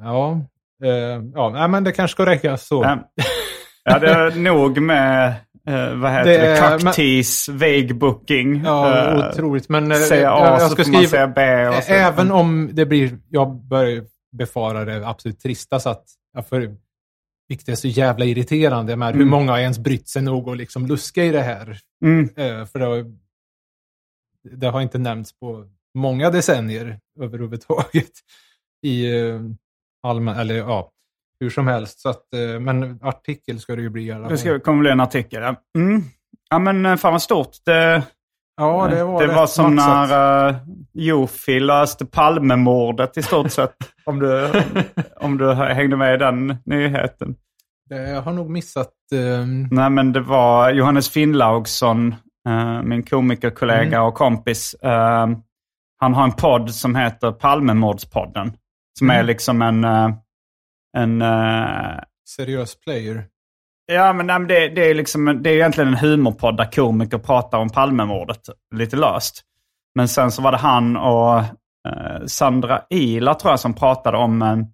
[0.00, 0.40] ja,
[0.84, 2.82] eh, ja nej, men det kanske ska räcka så.
[2.84, 2.98] Ja.
[3.84, 5.28] Ja, det är nog med,
[5.68, 8.62] eh, vad heter Det det, cocktease, vague booking.
[8.64, 9.68] Ja, Eh, otroligt.
[9.68, 11.10] Men eh, Säga A jag, jag så ska man skriva...
[11.10, 11.68] säga B.
[11.68, 11.92] Och så.
[11.92, 13.18] Även om det blir...
[13.28, 14.04] Jag börjar
[14.38, 16.60] befara det absolut trista, så att jag får,
[17.48, 18.92] vilket är så jävla irriterande.
[18.92, 19.28] Hur Mm.
[19.28, 21.78] många har ens brytt sig nog att liksom luska i det här?
[22.04, 22.24] Mm.
[22.36, 23.04] Eh, för det har,
[24.56, 28.10] det har inte nämnts på många decennier överhuvudtaget.
[28.82, 29.40] I eh,
[30.02, 30.36] allmän...
[30.36, 30.90] Eller ja,
[31.40, 32.00] hur som helst.
[32.00, 34.30] Så att, eh, men artikel ska det ju bli i alla fall.
[34.32, 35.42] Det ska, kommer bli en artikel.
[35.42, 35.56] Ja.
[35.78, 36.02] Mm.
[36.50, 37.56] Ja, men fan vad stort.
[37.64, 38.02] Det,
[38.58, 40.08] Ja, det var, det var som maxat.
[40.08, 40.56] när uh,
[40.92, 43.74] Jofi löste Palmemordet i stort sett.
[44.04, 44.50] om, du,
[45.20, 47.34] om du hängde med i den nyheten.
[47.90, 48.92] Jag har nog missat...
[49.14, 52.14] ehm, Nej, men det var Johannes Finnlaugsson,
[52.48, 54.74] eh, min komikerkollega och kompis.
[54.74, 55.26] eh,
[56.00, 58.52] han har en podd som heter Palmemordspodden.
[58.98, 59.26] Som är Mm.
[59.26, 59.84] liksom en...
[59.84, 60.10] eh,
[60.96, 61.22] en
[62.36, 63.24] seriös player.
[63.92, 66.72] Ja, men, nej, men det, det, är liksom, en- det är egentligen en humorpodd där
[66.72, 68.40] komiker pratar om Palmemordet
[68.74, 69.42] lite löst.
[69.94, 74.42] Men sen så var det han och eh, Sandra Ila tror jag som pratade om
[74.42, 74.66] en,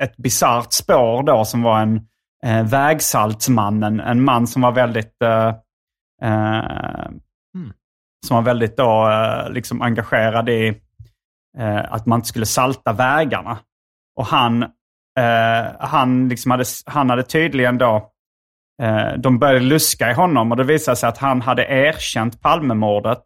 [0.00, 2.00] ett bisarrt spår då som var en
[2.44, 4.00] eh, vägsaltsmannen.
[4.00, 5.48] En man som var väldigt eh,
[6.22, 7.08] eh,
[8.26, 10.68] som var väldigt då, eh, liksom engagerad i
[11.58, 13.58] eh, att man inte skulle salta vägarna.
[14.16, 14.62] Och han,
[15.18, 18.02] eh, han, liksom hade, han hade tydligen då, eh,
[19.18, 23.22] de började luska i honom och det visade sig att han hade erkänt Palmemordet.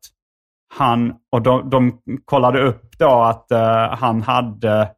[0.74, 4.90] Han, och de, de kollade upp då att eh, han hade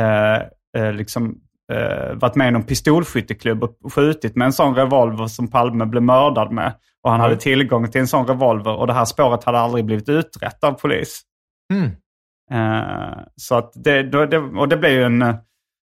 [0.00, 0.36] eh,
[0.76, 1.40] eh, liksom,
[1.72, 6.02] eh, varit med i någon pistolskytteklubb och skjutit med en sån revolver som Palme blev
[6.02, 6.72] mördad med.
[7.02, 10.08] Och han hade tillgång till en sån revolver och det här spåret hade aldrig blivit
[10.08, 11.22] utrett av polis.
[11.72, 11.90] Mm.
[12.50, 15.36] Eh, så att det, det, och det blev ju en, eh,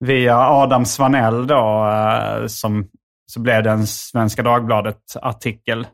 [0.04, 2.88] via Adam Svanell då, eh, som,
[3.26, 5.86] så blev det en Svenska Dagbladet-artikel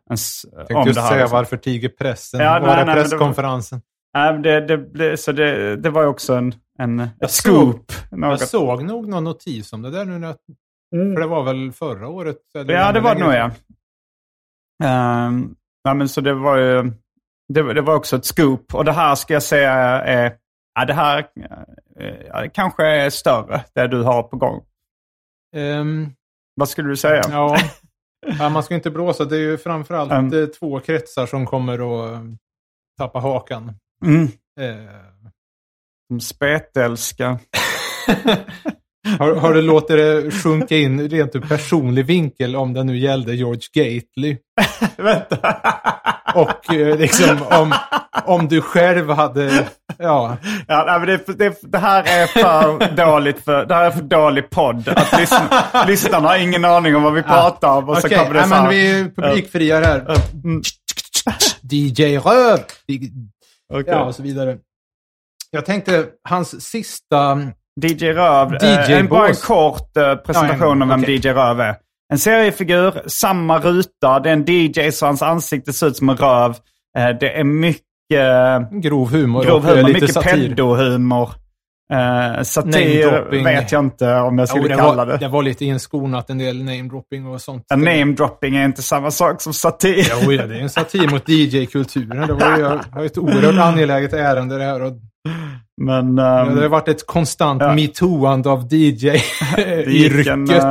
[0.57, 1.09] Tänkte om det här.
[1.09, 1.37] säga liksom.
[1.37, 2.41] varför tiger pressen?
[2.41, 3.83] Ja, var nej, det nej, det presskonferensen?
[4.15, 7.93] Nej, det, det, blev- så det, det var ju också en, en Jag scoop.
[8.11, 8.49] Jag något.
[8.49, 10.19] såg nog någon notis om det där nu.
[10.19, 10.35] När,
[11.15, 12.37] För det var väl förra året?
[12.53, 13.51] Ja, det var det nog ja.
[15.27, 16.93] Um, ja men så det var ju,
[17.49, 18.75] Det, det var också ett scoop.
[18.75, 20.33] Och det här ska jag säga är...
[20.75, 21.27] Ja, det här
[22.01, 24.63] eh, kanske är större, det du har på gång.
[25.57, 26.13] Ehm,
[26.59, 27.23] Vad skulle du säga?
[27.29, 27.59] ja.
[28.39, 29.25] ja, man ska inte blåsa.
[29.25, 32.23] Det är ju framförallt eh, två kretsar som kommer att eh,
[32.99, 33.75] tappa hakan.
[34.05, 34.25] Mm.
[34.61, 34.95] Eh,
[36.09, 37.39] Som spetälska.
[39.19, 43.35] har, har du låtit det sjunka in rent ur personlig vinkel om det nu gällde
[43.35, 44.37] George Gately?
[44.97, 45.57] Vänta.
[46.35, 47.75] Och eh, liksom om,
[48.25, 49.69] om du själv hade...
[49.99, 50.37] Ja,
[50.69, 54.03] Ja, nej, men det, det, det här är för dåligt för, det här är för
[54.03, 54.89] dålig podd.
[54.89, 57.89] Att lyssna, lyssnarna har ingen aning om vad vi pratar om.
[57.89, 58.19] Och så okej.
[58.19, 58.63] kommer det så här.
[58.63, 60.21] men vi är publikfria här.
[60.45, 60.63] Mm.
[61.63, 62.59] DJ Röv!
[63.73, 63.85] Okej.
[63.87, 64.59] Ja, och så vidare.
[65.51, 67.39] Jag tänkte, hans sista...
[67.83, 68.53] DJ Röv.
[68.53, 71.15] DJ eh, en, bara en kort eh, presentation Ja, om vem okej.
[71.15, 71.75] DJ Röv är.
[72.13, 74.21] En seriefigur, samma ruta.
[74.21, 76.51] Det är en DJ så hans ansikte ser ut som en röv.
[76.99, 77.83] Eh, det är mycket
[78.83, 81.31] Grov humor grov och eh, humor, lite mycket pedohumor.
[81.93, 85.17] Eh, satir vet jag inte om jag Jo, skulle det, kalla var, det.
[85.19, 87.65] det var lite inskonat, en del namedropping och sånt.
[87.73, 90.07] En name-dropping är inte samma sak som satir.
[90.23, 92.27] Jo, ja, det är en satir mot DJ-kulturen.
[92.27, 94.83] Det var ju ett oerhört angeläget ärende det här.
[94.83, 94.93] Och
[95.81, 97.75] Men det ehm, har varit ett konstant Ja.
[97.75, 99.11] metooande av DJ
[99.57, 100.65] det i gick en, rycket.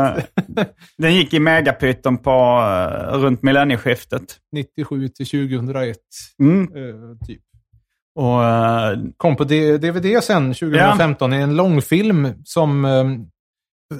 [0.58, 0.66] eh,
[0.98, 4.24] den gick i megapyton på eh, runt millennieskiftet.
[4.52, 5.98] 97 till 2001,
[6.40, 6.62] Mm.
[6.62, 7.42] eh, typ.
[8.20, 12.86] Och, eh, Kom på DVD sen, 2015, i en långfilm som...
[12.86, 13.06] eh,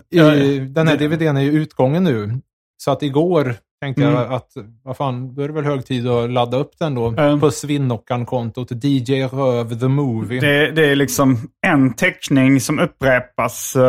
[0.10, 2.40] I, den här DVDn är ju utgången nu.
[2.84, 4.14] Så att igår tänkte Mm.
[4.16, 4.48] jag att,
[4.84, 7.08] vad fan, då är det väl hög tid att ladda upp den då.
[7.08, 7.40] Mm.
[7.40, 10.40] På Svinnockan-kontot, DJ Röv the Movie.
[10.40, 11.38] det, det är liksom
[11.68, 13.82] en teckning som upprepas eh,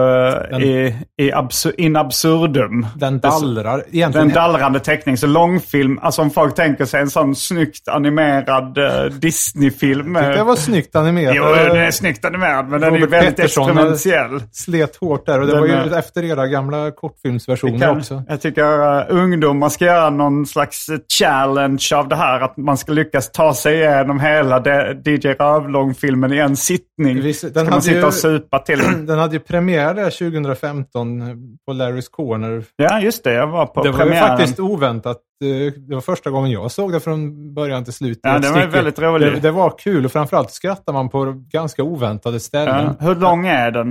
[0.51, 2.87] Den- i, i absu, in absurdum.
[2.97, 3.85] den Det är så- dallrar.
[3.91, 5.17] Egentligen, en dallrande teckning.
[5.17, 10.13] Så långfilm, alltså om folk tänker sig en sån snyggt animerad eh, Disney-film.
[10.13, 11.35] det eh, var snyggt animerat.
[11.37, 14.43] Jo, den är snyggt animerad, men den är ju Robert väldigt Pettersson, experimentell.
[14.53, 18.23] Slet hårt där och det Den var ju efter era gamla kortfilmsversioner Kan, också.
[18.29, 18.63] jag tycker
[18.99, 20.87] uh, ungdomar ska göra någon slags
[21.19, 22.41] challenge av det här.
[22.41, 24.59] Att man ska lyckas ta sig igenom hela
[25.05, 27.21] DJ Rövlång-filmen i en sittning.
[27.21, 29.19] Visst, den Ska man hade sitta ju- och supa till den.
[29.19, 31.21] Hade ju premiär där 2015
[31.67, 32.65] på Larry's Corner.
[32.77, 33.33] Ja, just det.
[33.33, 34.29] Jag var på det var ju premiären.
[34.29, 35.17] faktiskt oväntat.
[35.45, 38.21] eh, Det var första gången jag såg det från början till slut.
[38.23, 39.35] Ja, det var väldigt roligt.
[39.35, 42.95] Det, det var kul och framförallt skrattar man på ganska oväntade ställen.
[43.01, 43.07] Ja.
[43.07, 43.89] Hur lång är den?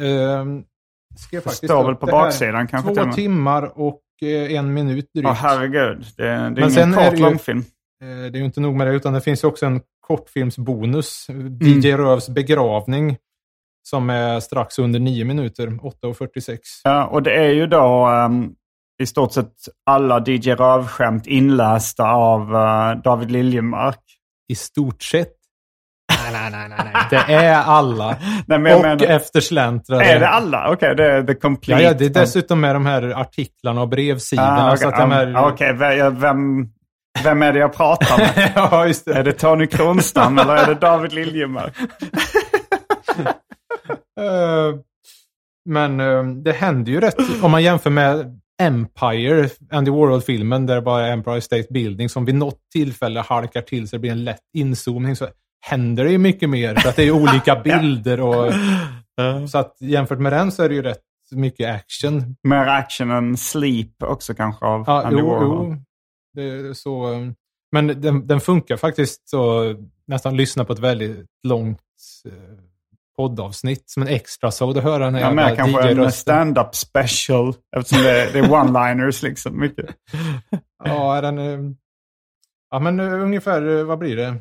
[0.00, 0.62] Ehm,
[1.18, 5.10] ska jag Det faktiskt står väl på det baksidan kanske Två timmar och en minut
[5.14, 5.28] drygt.
[5.28, 6.06] Åh herregud.
[6.16, 7.58] Det, det är Men ingen kort långfilm.
[8.02, 11.26] Eh, Det är ju inte nog med det, utan det finns också en kortfilmsbonus.
[11.28, 11.58] Mm.
[11.60, 13.16] DJ Rövs begravning.
[13.88, 16.58] Som är strax under nio minuter, 8.46.
[16.84, 18.52] Ja, och det är ju då ehm,
[19.02, 19.52] i stort sett
[19.86, 24.00] alla DJ Röv-skämt inlästa av eh, David Liljemark.
[24.48, 25.32] I stort sett.
[26.32, 26.90] Nej, nej, nej, nej.
[26.94, 27.02] nej.
[27.28, 28.16] Det är alla.
[28.46, 30.04] Nej, men jag och menar, eftersläntrare.
[30.04, 30.70] är det alla?
[30.72, 31.82] Okej, det är the Ja, complete.
[31.82, 34.70] ja, det är dessutom med de här artiklarna och brevsidorna.
[34.70, 35.72] Ah, okej, att de här...
[35.72, 36.68] ve- vem,
[37.24, 38.52] vem är det jag pratar med?
[38.54, 39.22] ja, just är det.
[39.22, 41.74] det Tony Kronstam eller är det David Liljemark?
[44.20, 44.78] Eh,
[45.68, 50.80] men eh, det händer ju rätt, om man jämför med Empire, Andy Warhol-filmen, där det
[50.82, 54.24] bara är Empire State Building, som vid något tillfälle halkar till så det blir en
[54.24, 55.24] lätt inzoomning, så
[55.60, 56.74] händer det ju mycket mer.
[56.74, 58.52] För att det är olika bilder och...
[59.48, 62.36] Så att jämfört med den så är det ju rätt mycket action.
[62.42, 65.76] Mer action än Sleep också kanske av Ja, Andy jo, jo.
[66.34, 67.08] Det så,
[67.72, 69.74] men den, den funkar faktiskt så
[70.06, 71.80] nästan lyssna på ett väldigt långt
[72.24, 72.32] eh,
[73.16, 77.54] poddavsnitt som en extra så att höra den här Ja, jävla kanske en stand-up special
[77.76, 79.60] eftersom det det är one-liners liksom.
[79.60, 79.86] Mycket.
[80.84, 81.72] Ja, den, eh,
[82.70, 84.36] ja, men eh, ungefär, vad blir det?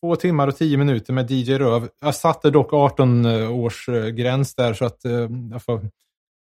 [0.00, 1.88] Två timmar och tio minuter med DJ Röv.
[2.00, 5.80] Jag satte dock 18 års eh, gräns där så att eh, jag får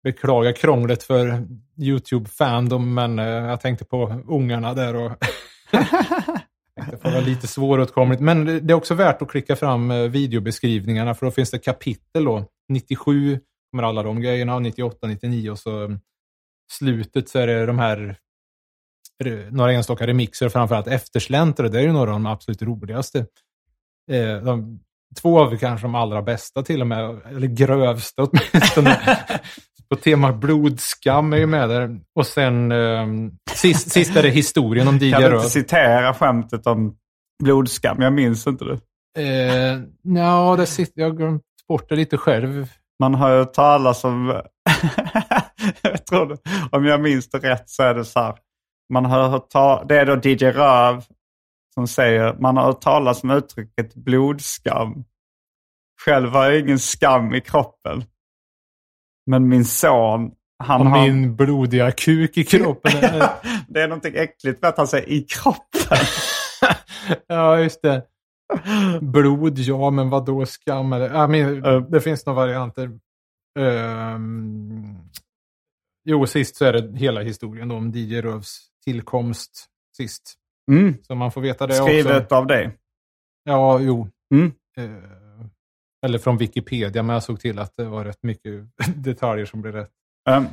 [0.03, 5.11] beklaga krånglet för YouTube-fandom, men eh, jag tänkte på ungarna där och
[6.91, 8.23] det får vara lite svåråtkomligt.
[8.23, 12.25] Men det är också värt att klicka fram eh, videobeskrivningarna för då finns det kapitel
[12.25, 12.45] då.
[12.69, 15.91] 97 kommer alla de grejerna, och 98, 99 och så eh,
[16.73, 18.17] slutet så är det de här
[19.51, 21.69] några enstaka remixer och framförallt eftersläntrare.
[21.69, 23.19] Det är ju några av de absolut roligaste.
[24.11, 24.81] Eh, de,
[25.23, 28.99] två av kanske de allra bästa till och med, eller grövsta åtminstone.
[29.91, 32.01] På tema blodskam är ju med där.
[32.15, 33.07] Och sen eh,
[33.51, 36.97] sist, sist är det historien om DJ Kan du inte citera skämtet om
[37.43, 38.03] blodskam?
[38.03, 38.79] Jag minns inte det.
[39.19, 42.69] Eh, ja, det sitter, jag har glömt bort det lite själv.
[43.01, 44.27] Man har ju talas om...
[45.83, 46.37] jag tror det,
[46.73, 48.35] om jag minns det rätt så är det så här.
[48.91, 51.05] Man har hört ta, det är då DJ Röv
[51.75, 55.05] som säger, man har hört talas om uttrycket blodskam.
[56.05, 58.05] Själv har jag ingen skam i kroppen.
[59.27, 61.03] Men min son, han Och har...
[61.03, 62.93] min blodiga kuk i kroppen.
[63.69, 66.07] det är någonting äckligt med att han säger i kroppen.
[67.27, 68.03] ja, just det.
[69.01, 70.93] Blod, ja, men vad då skam?
[70.93, 72.91] Eller, ja, men, det finns några varianter.
[73.59, 74.99] Ehm,
[76.05, 79.67] jo, sist så är det hela historien om DJ Rövs tillkomst
[79.97, 80.35] sist.
[80.71, 80.95] Mm.
[81.03, 82.35] Så man får veta det Skrivet också.
[82.35, 82.71] av dig.
[83.45, 84.09] Ja, jo.
[84.35, 84.53] Mm.
[84.79, 85.47] Eh,
[86.07, 88.53] eller från Wikipedia, men jag såg till att det var rätt mycket
[88.97, 89.91] detaljer som blev rätt.
[90.31, 90.47] Um,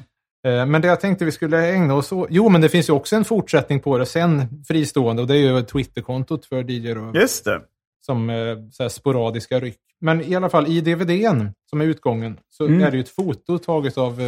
[0.48, 2.28] Eh, Men det jag tänkte vi skulle ägna oss åt...
[2.32, 5.40] Jo, men det finns ju också en fortsättning på det sen, fristående, och det är
[5.56, 7.16] ju Twitterkontot för DJ Röv.
[7.16, 7.62] just det.
[8.06, 9.80] Som eh, så sporadiska ryck.
[10.02, 12.82] Men i alla fall i DVDn, som är utgången, så Mm.
[12.82, 14.20] är det ju ett foto taget av...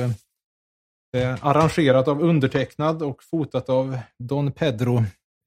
[1.17, 5.03] Eh, arrangerat av undertecknad och fotat av Don Pedro,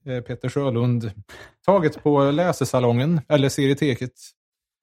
[0.07, 1.11] eh, Peter Sjölund.
[1.67, 4.13] Taget på läsesalongen, eller serieteket.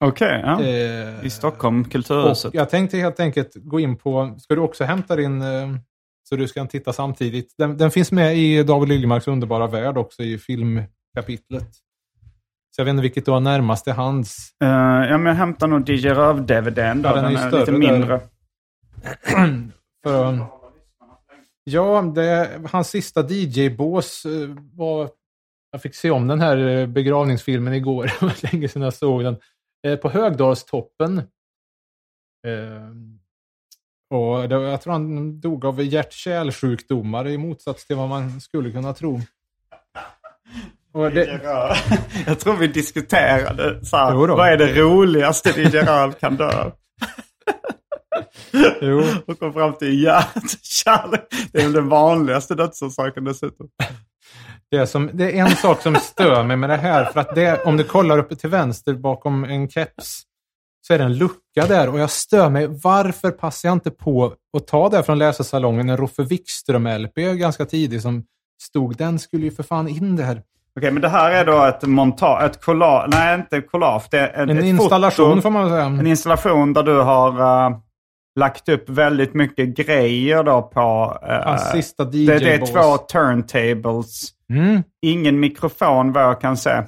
[0.04, 0.62] Okej, ja.
[0.62, 2.54] Eh, I Stockholm, Kulturhuset.
[2.54, 5.68] jag tänkte helt enkelt gå in på, ska du också hämta din, eh,
[6.28, 7.54] så du ska titta samtidigt.
[7.58, 11.70] Den, den finns med i David Liljemarks underbara värld också i filmkapitlet.
[12.70, 14.48] Så jag vet inte vilket du har närmast till hands.
[14.62, 17.02] Eh, ja, men jag hämtar nog DJ Röv-DVDn.
[17.04, 18.20] Ja, den är ju lite mindre.
[20.04, 20.59] För,
[21.64, 25.10] ja, det, hans sista DJ-bås eh, var...
[25.72, 28.04] Jag fick se om den här eh, begravningsfilmen igår.
[28.20, 29.36] Det var länge sedan jag såg den.
[29.86, 31.22] Eh, På Högdalstoppen.
[34.14, 38.94] Och det, jag tror han dog av hjärt-kärlsjukdomar i motsats till vad man skulle kunna
[38.94, 39.20] tro.
[40.92, 41.40] Och det,
[42.26, 46.70] Jag tror vi diskuterade så här, vad är det roligaste DJ Röv kan dö?
[48.80, 51.26] jo, Och kom fram till hjärtkärlek.
[51.52, 53.68] Det är väl den vanligaste dödsorsaken dessutom.
[54.70, 57.04] det, är som, det är en sak som stör mig med det här.
[57.04, 60.22] För att det, om du kollar uppe till vänster bakom en keps
[60.86, 62.66] så är det en lucka där och jag stör mig.
[62.82, 65.88] Varför passar jag inte på att ta det från läsarsalongen?
[65.88, 68.24] En Roffe Wikström-LP ganska tidig som
[68.62, 68.96] stod.
[68.96, 70.42] Den skulle ju för fan in där.
[70.76, 74.02] Okej, men det här är då ett montage, ett collage, nej inte collage.
[74.10, 75.84] Det är En ett installation foto, får man säga.
[75.84, 77.30] En installation där du har
[77.66, 77.76] eh,
[78.40, 81.18] lagt upp väldigt mycket grejer då på...
[81.28, 84.28] eh, Hans sista det, det är två turntables.
[84.52, 84.82] Mm.
[85.02, 86.82] Ingen mikrofon vad jag kan se.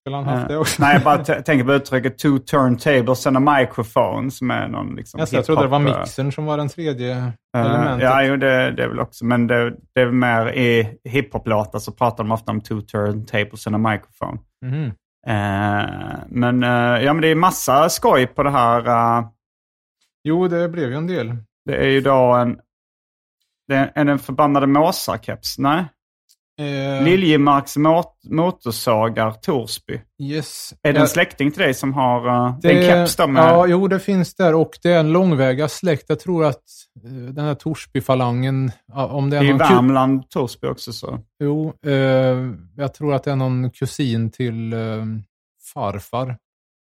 [0.00, 0.82] Skulle han haft det Eh, också?
[0.82, 5.20] Nej, jag bara tänker på uttrycket two turntables and a microphone som är någon liksom
[5.20, 7.10] Alltså, jag trodde det var mixern som var den tredje
[7.56, 8.02] eh, elementet.
[8.08, 9.24] Ja, jo, det, det är väl också.
[9.24, 13.76] Men det, det är mer i hiphop-låtar så pratar de ofta om two turntables and
[13.76, 14.38] a microphone.
[14.64, 14.92] Mhm.
[15.26, 15.90] Eh,
[16.28, 18.82] men, eh, ja, men det är massa skoj på det här.
[20.24, 21.36] Eh, Jo, det blev ju en del.
[21.64, 22.58] det är ju då en...
[23.68, 25.54] Det är, är det en förbannade måsar-keps?
[25.58, 25.84] Nej.
[26.60, 30.00] Eh, Liljemarks mot, motorsågar Torsby.
[30.22, 30.74] yes.
[30.82, 33.42] Är det Eh, en släkting till dig som har uh, det, en keps då med...
[33.42, 36.04] Ja, jo, det finns där och det är en långväga släkt.
[36.08, 36.62] Jag tror att
[37.04, 39.58] eh, den här Torsby-falangen, ja, om det är i någon...
[39.58, 41.18] Värmland, Torsby också så.
[41.42, 41.92] Jo, eh,
[42.76, 44.78] jag tror att det är någon kusin till eh,
[45.74, 46.36] farfar.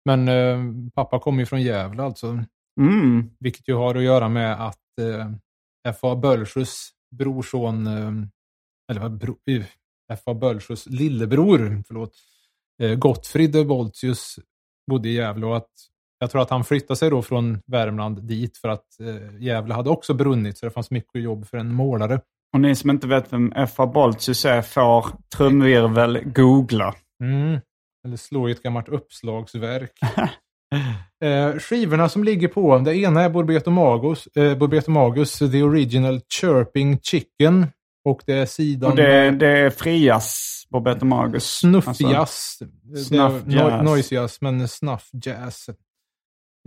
[0.05, 0.59] Men eh,
[0.95, 2.43] pappa kommer ju från Gävle alltså.
[2.81, 3.29] Mm.
[3.39, 5.31] Vilket ju har att göra med att eh,
[5.87, 6.15] F.A.
[6.15, 8.11] Bölsjös brorson, eh,
[8.91, 9.65] eller vad, bro, uh,
[10.13, 10.33] F.A.
[10.33, 12.15] Bölsjös lillebror, förlåt,
[12.81, 14.39] eh, Gottfrid Boltius
[14.91, 15.71] bodde i Gävle och att
[16.19, 19.89] jag tror att han flyttade sig då från Värmland dit för att eh, Gävle hade
[19.89, 22.21] också brunnit så det fanns mycket jobb för en målare.
[22.53, 23.85] Och ni som inte vet vem F.A.
[23.85, 25.05] Boltius är får
[25.37, 26.95] trumvirvel googla.
[27.23, 27.59] Mm.
[28.05, 29.91] Eller slå i ett gammalt uppslagsverk.
[31.23, 36.21] eh, skivorna som ligger på, det ena är Borbeto Magus, eh, Borbeto Magus The Original
[36.39, 37.67] Chirping Chicken.
[38.05, 40.49] Och det är sidan Och det, det är frias
[40.83, 41.43] Better Magus.
[41.45, 42.61] Snuff-jazz.
[42.91, 45.69] Är snuff no- men snuff jazz.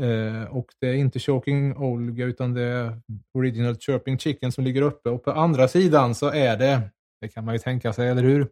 [0.03, 3.01] Eh, och det är inte Choking Olga, utan det är
[3.35, 5.11] Original Chirping Chicken som ligger uppe.
[5.11, 6.81] Och på andra sidan så är det,
[7.21, 8.49] det kan man ju tänka sig, eller hur?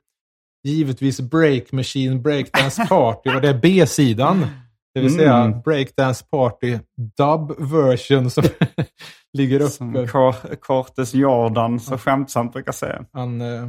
[0.65, 4.47] Givetvis Break Machine Breakdance Party och det är B-sidan.
[4.95, 5.61] Det vill säga Mm.
[5.61, 6.79] Breakdance Party
[7.19, 8.45] Dub Version som
[9.33, 10.13] ligger Som uppe.
[10.13, 13.05] Cor- Cortes Jordan så skämtsamt brukar säga.
[13.13, 13.69] Han eh,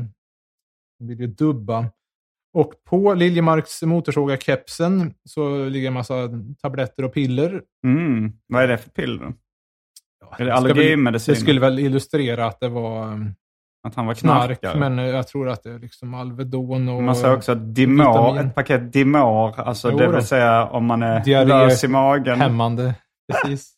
[1.00, 1.86] vill ju dubba.
[2.54, 6.30] Och på Liljemarks motorsågar-kepsen så ligger en massa
[6.62, 7.62] tabletter och piller.
[7.88, 8.34] Mm.
[8.48, 9.34] Vad är det för piller?
[10.22, 11.34] Ja, Är det allergimedicin?
[11.36, 13.18] Det skulle väl illustrera att det var eh,
[13.86, 14.80] Att han var knark, knarkare?
[14.80, 17.04] men eh, jag tror att det är liksom Alvedon och...
[17.04, 18.48] Man säger också att Dimor, vitamin.
[18.50, 22.42] ett paket Dimor, alltså Jo det vill säga om man är Diarré- lös i magen.
[22.42, 22.96] Hämmande,
[23.44, 23.74] precis.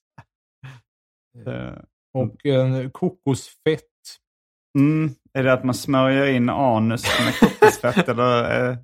[1.47, 1.73] Eh,
[2.13, 3.81] Och en kokosfett.
[4.79, 5.11] Mm.
[5.33, 8.69] Är det att man smörjer in anus med kokosfett eller?
[8.69, 8.77] Eh,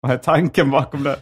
[0.00, 1.16] Vad är tanken bakom det?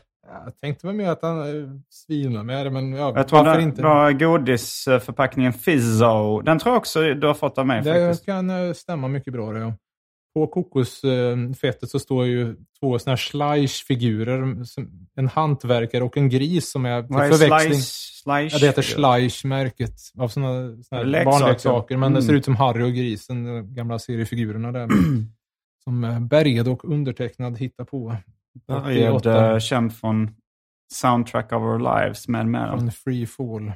[0.45, 3.57] Jag tänkte väl mer att han eh, svinar med det, men ja, Jag tror varför
[3.57, 3.83] det inte?
[3.83, 6.41] var godisförpackningen Fizzo.
[6.41, 8.27] Den tror jag också du har fått av mig Det faktiskt.
[8.27, 9.75] kan eh, stämma mycket bra det, ja.
[10.35, 14.65] På kokosfettet så står ju två sådana här Schleich-figurer.
[14.65, 17.75] som- En hantverkare och en gris som är till Vad är förväxling.
[17.75, 18.23] slice?
[18.23, 21.41] slice Ja, det heter Schleich-märket av sådana såna här Leksaker.
[21.41, 21.97] barnleksaker.
[21.97, 22.27] Men det Mm.
[22.27, 24.89] ser ut som Harry och grisen, de gamla seriefigurerna där.
[25.85, 28.17] som eh, Berged och undertecknad hittar på.
[28.67, 30.31] Började 88 eh, känd från
[30.95, 32.79] Soundtrack of Our Lives med mera.
[32.79, 33.73] Från Free Fall.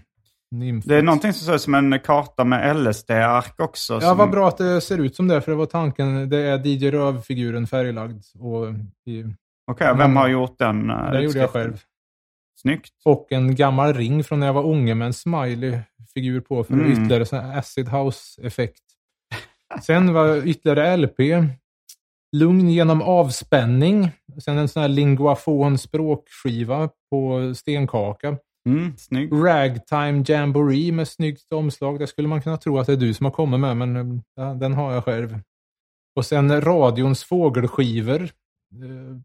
[0.50, 0.88] Nymfet.
[0.88, 3.94] Det är någonting som ser ut som en karta med LSD-ark också.
[3.94, 4.18] Ja, som...
[4.18, 6.28] vad bra att det ser ut som det, för det var tanken.
[6.28, 8.22] Det är DJ Röv-figuren färglagd.
[8.38, 8.66] Och,
[9.06, 9.24] i,
[9.66, 10.90] Okej, vem har gjort den?
[10.90, 11.80] eh, det gjorde jag själv.
[12.60, 12.92] Snyggt.
[13.04, 16.92] Och en gammal ring från när jag var unge med en smiley-figur på för Mm.
[16.92, 18.82] ytterligare acid house-effekt.
[19.82, 21.18] Sen var ytterligare LP.
[22.36, 24.10] Lugn genom avspänning.
[24.44, 28.36] Sen en sån här linguafon språkskiva på stenkaka.
[28.68, 29.44] Mm.
[29.44, 31.98] Ragtime Jamboree med snyggt omslag.
[31.98, 34.20] Det skulle man kunna tro att det är du som har kommit med, men eh,
[34.36, 35.38] ja, den har jag själv.
[36.16, 38.22] Och sen radions fågelskivor.
[38.22, 39.16] Eh,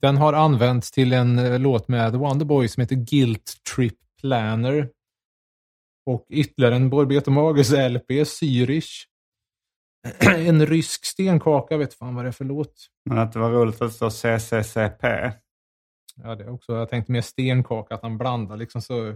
[0.00, 3.98] Den har använts till en eh, låt med The Wonder Boys som heter Guilt Trip
[4.20, 4.88] Planner.
[6.06, 9.04] Och ytterligare en Borbet och Mages LP, Zürich.
[10.36, 12.74] En rysk stenkaka, vet fan vad det är för låt.
[13.10, 15.06] Men att det var roligt att det står CCCP.
[16.22, 16.72] Ja, det är också.
[16.76, 19.14] Jag tänkte mer stenkaka, att han blandar liksom så.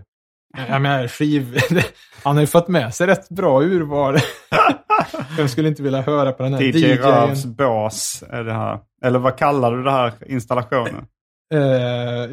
[0.68, 1.58] Jag menar, skiv...
[2.24, 4.16] Han har ju fått med sig rätt bra urval.
[5.36, 6.98] Vem skulle inte vilja höra på den här DJ DJn?
[6.98, 8.80] Rövs bås är det här.
[9.04, 11.06] Eller vad kallar du det här installationen?
[11.54, 11.60] Eh,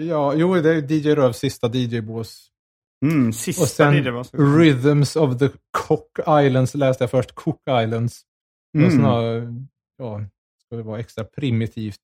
[0.07, 2.49] ja, jo, det är DJ Rövs sista DJ-bås.
[3.05, 4.37] Mm, Och sista sen DJ var så.
[4.37, 5.49] Rhythms of the
[5.87, 7.35] Cook Islands läste jag först.
[7.35, 8.21] Cook Islands.
[8.73, 8.87] Mm.
[8.87, 8.97] Mm.
[9.01, 9.21] Såna,
[9.97, 10.21] ja,
[10.65, 11.99] ska det vara extra primitivt.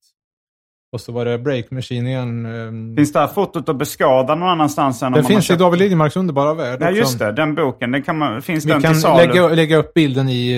[0.92, 2.46] Och så var det Break Machine igen.
[2.46, 5.04] ehm, Finns det här fotot att beskåda någon annanstans?
[5.04, 7.32] än det finns i David Liljemarks underbara värld Ja, just det.
[7.32, 7.92] Den boken.
[7.92, 9.28] Den kan man, finns Vi den kan till salu?
[9.28, 10.54] lägga, lägga upp bilden i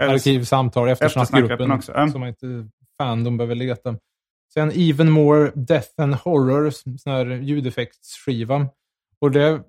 [0.00, 1.70] Eller- arkivsamtal, eftersnackgruppen.
[1.72, 2.08] också, ja.
[2.08, 2.68] Så man inte
[2.98, 3.96] fandom behöver leta.
[4.54, 8.66] Sen Even More Death and Horror, sån här ljudeffektsskiva.
[9.20, 9.60] Och det,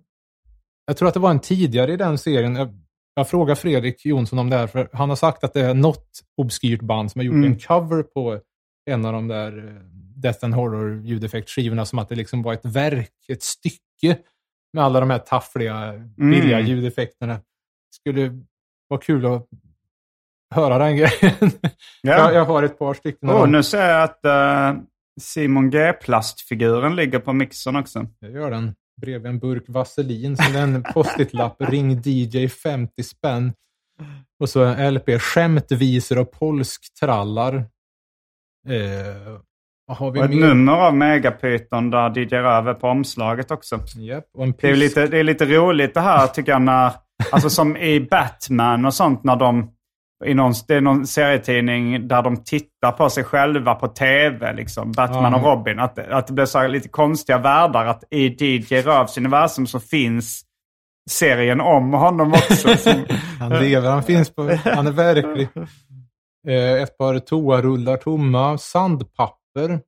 [0.86, 2.57] jag tror att det var en tidigare i den serien.
[3.16, 6.09] Jag, frågade Fredrik Jonsson om det här, för han har sagt att det är något
[6.38, 7.51] obskyrt band som har gjort Mm.
[7.51, 8.39] en cover på
[8.89, 9.82] en av de där eh,
[10.22, 14.18] Death and Horror ljudeffektskivorna, som att det liksom var ett verk, ett stycke
[14.74, 16.66] med alla de här taffliga, billiga Mm.
[16.72, 17.34] ljudeffekterna.
[17.34, 17.41] Det
[17.95, 18.41] skulle
[18.88, 19.47] vara kul att
[20.55, 21.51] höra den grejen.
[22.01, 22.11] Ja.
[22.18, 23.30] jag, jag har ett par stycken.
[23.30, 24.82] Oh, nu ser jag att eh,
[25.22, 28.07] Simon G-plastfiguren ligger på mixern också.
[28.20, 30.33] Jag gör den bredvid en burk vaselin.
[30.39, 31.55] Är en post-it-lapp.
[31.59, 33.53] Ring DJ 50 spänn.
[34.39, 35.09] Och så en LP.
[35.21, 37.55] Skämtvisor och polsktrallar.
[38.67, 39.37] Eh,
[39.87, 40.37] har vi Och ett mer?
[40.47, 43.75] nummer av Megapyton där DJ Röv är på omslaget också.
[44.37, 46.91] En Det är, lite, det är lite roligt det här tycker jag när,
[47.31, 49.71] alltså som i Batman och sånt när de,
[50.26, 54.91] i någon, det är någon serietidning där de tittar på sig själva på tv, liksom,
[54.91, 55.38] Batman Ja.
[55.38, 55.80] och Robin.
[55.80, 60.41] Att, att det blir så lite konstiga världar, att i DJ Rövs universum så finns
[61.09, 62.78] serien om honom också.
[62.78, 63.05] Som,
[63.39, 65.47] Han lever, han finns på, han är verklig.
[66.47, 69.80] Eh, ett par toarullar tomma, sandpapper.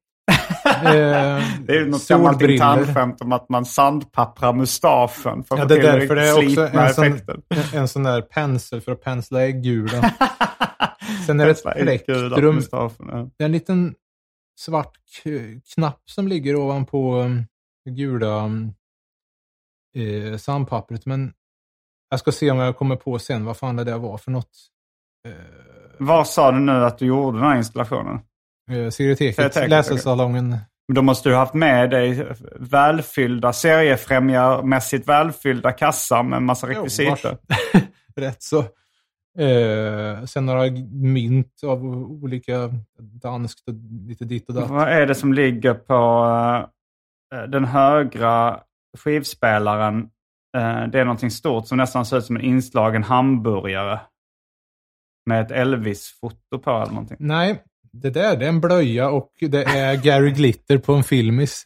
[0.85, 5.99] Eh, det är något gammalt internskämt om att man sandpapprar mustaschen för Ja, det är
[5.99, 7.05] därför det är också en sån,
[7.49, 9.91] en, en sån där pensel för att pensla äggula.
[11.25, 12.61] Sen är det ett plektrum.
[12.71, 12.91] ja.
[13.37, 13.95] Det är en liten
[14.59, 14.97] svart
[15.75, 17.43] knapp som ligger ovanpå um,
[17.89, 18.73] gula um,
[19.95, 21.05] eh, sandpappret.
[21.05, 21.33] Men
[22.09, 24.51] jag ska se om jag kommer på sen vad fan det där var för något.
[25.27, 25.33] Eh,
[25.99, 28.19] Vad sa du nu att du gjorde den här installationen?
[28.71, 30.49] Eh, Serieteket, läsesalongen.
[30.87, 37.37] Men Då måste du ha haft med dig välfyllda, seriefrämjarmässigt välfyllda kassar med massa rekvisita.
[38.15, 38.59] Rätt så.
[39.39, 41.85] Eh, sen några mynt av
[42.23, 43.73] olika danskt och
[44.07, 44.69] lite ditt och datt.
[44.69, 45.93] Vad är det som ligger på
[47.35, 48.59] eh, den högra
[48.97, 50.09] skivspelaren?
[50.57, 53.99] Eh, det är någonting stort som nästan ser ut som en inslagen hamburgare.
[55.25, 57.17] Med ett Elvis-foto på eller någonting.
[57.19, 57.63] Nej,
[58.01, 61.63] det där det är en blöja och det är Gary Glitter på en filmis.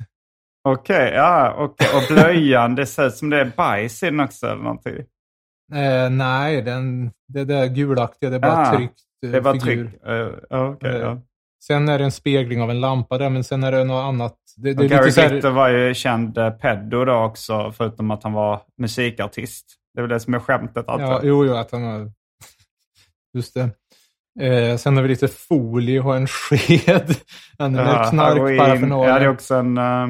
[0.63, 1.87] Okej, ja, okej.
[1.95, 4.97] Och blöjan, det ser ut som det är bajs i den också eller någonting.
[5.73, 9.59] Eh, nej, den, det där gulaktiga, det är bara Ah, tryckt eh, Det är bara
[9.59, 9.87] figur.
[9.87, 10.01] tryck.
[10.05, 11.21] Eh, ja, okej, Eh, ja.
[11.63, 14.35] Sen är det en spegling av en lampa där, men sen är det något annat.
[14.57, 18.33] Det, det Gary här, Glitter var ju känd eh, pedo då också, förutom att han
[18.33, 19.65] var musikartist.
[19.93, 20.85] Det är väl det som är skämtet.
[20.87, 22.11] Ja, jo, jo, att han har...
[23.33, 23.69] Just det.
[24.39, 27.15] Eh, sen har vi lite folie och en sked.
[27.59, 28.09] En Ja, heroin.
[28.09, 29.09] knarkparafernalia.
[29.09, 29.77] Ja, det är också en...
[29.77, 30.07] eh,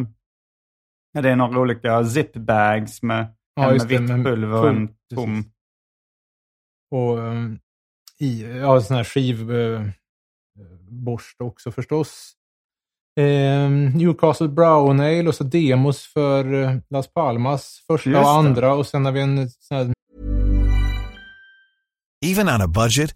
[1.13, 4.89] ja, det är några olika zipbags med Ja, en med det, vitt pulver och en
[5.15, 5.43] tom.
[6.91, 7.59] Och um,
[8.19, 9.93] i, ja, sån här skivborste
[11.43, 12.33] också förstås.
[13.19, 18.29] Ehm, Newcastle Brown Ale och så demos för eh, Las Palmas första Just och det.
[18.49, 18.73] andra.
[18.73, 19.93] Och sen har vi en sån här
[22.25, 23.15] Even on a budget,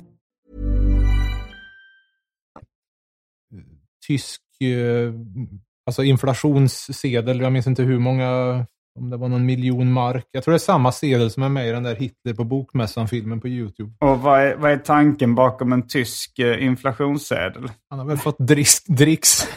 [4.07, 5.13] Tysk eh,
[5.85, 7.41] alltså inflationssedel.
[7.41, 8.29] Jag minns inte hur många,
[8.99, 10.25] om det var någon miljon mark.
[10.31, 13.41] Jag tror det är samma sedel som är med i den där Hitler på bokmässan-filmen
[13.41, 13.93] på YouTube.
[13.99, 17.71] Och vad är, vad är tanken bakom en tysk eh, inflationssedel?
[17.89, 19.47] Han har väl fått drisk, dricks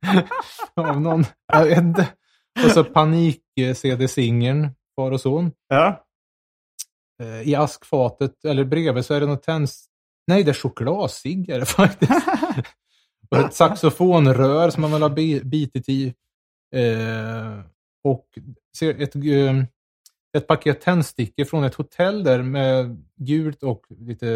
[0.76, 1.24] av någon.
[1.52, 2.08] Jag vet inte.
[2.64, 5.52] Och så panik-CD-singeln, far och son.
[5.68, 6.04] Ja.
[7.22, 9.84] Eh, I askfatet, eller bredvid, så är det något tänds...
[10.26, 12.12] Nej, det är chokladcigg är det faktiskt.
[13.30, 16.14] och ett saxofonrör som man väl har bi- bitit i.
[16.76, 17.60] Eh,
[18.04, 18.26] och
[18.82, 19.64] ett, eh,
[20.36, 24.26] ett paket tändstickor från ett hotell där med gult och lite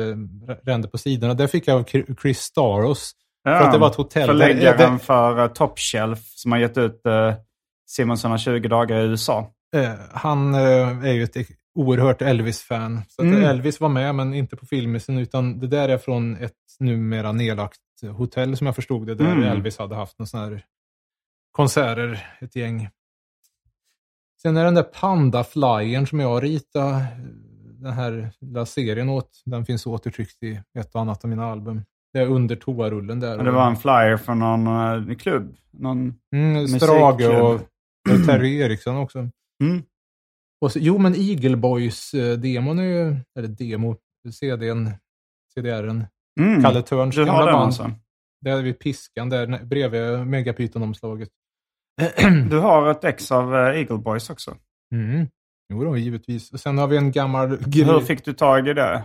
[0.62, 1.34] ränder på sidorna.
[1.34, 3.12] Det fick jag av Chri- Chris Staros.
[3.44, 4.26] För att det var ett hotell.
[4.26, 7.34] Förläggaren för uh, Top Shelf som har gett ut uh,
[7.90, 9.50] Simonsson har 20 dagar i USA.
[9.76, 10.60] Eh, han eh,
[11.04, 11.36] är ju ett
[11.74, 13.02] oerhört Elvis-fan.
[13.08, 13.44] Så Mm.
[13.44, 17.78] Elvis var med, men inte på filmisen, utan det där är från ett numera nedlagt
[18.02, 19.44] hotell som jag förstod det, där Mm.
[19.44, 20.64] Elvis hade haft några sådana här
[21.52, 22.88] konserter, ett gäng.
[24.42, 27.06] Sen är den där Panda-flyern som jag ritade
[27.80, 31.82] den här lilla serien åt, den finns återtryckt i ett och annat av mina album.
[32.12, 33.36] Det är under toarullen där.
[33.36, 35.56] Men det var en flyer från någon uh, klubb.
[35.70, 36.14] Någon...
[36.32, 37.60] Mm, Strage och
[38.10, 39.18] och Terry Eriksson också.
[39.62, 39.82] Mm.
[40.60, 43.96] Och så, jo, men Eagle Boys-demon är ju, eller demo,
[44.32, 44.90] CDn,
[45.54, 46.04] CDRen,
[46.40, 46.62] Mm.
[46.62, 47.64] Kalle Törns Du har gamla den band.
[47.64, 47.90] alltså?
[48.40, 51.28] Där är vid piskan, där bredvid Megapyton-omslaget.
[52.50, 54.56] Du har ett ex av uh, Eagle Boys också.
[54.94, 55.28] Mm.
[55.72, 56.52] Jo då, givetvis.
[56.52, 57.48] Och sen har vi en gammal...
[57.74, 59.04] Hur fick du tag i det?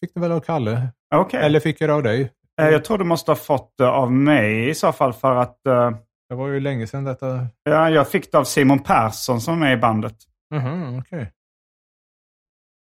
[0.00, 0.88] Fick du väl av Kalle?
[1.14, 1.40] Okej.
[1.40, 2.32] Eller fick jag det av dig?
[2.60, 5.66] Eh, Jag tror du måste ha fått det av mig i så fall för att
[5.66, 5.90] eh,
[6.28, 7.46] Det var ju länge sedan detta...
[7.62, 10.16] ja, jag fick det av Simon Persson som är med i bandet.
[10.54, 11.32] Mhm, okej.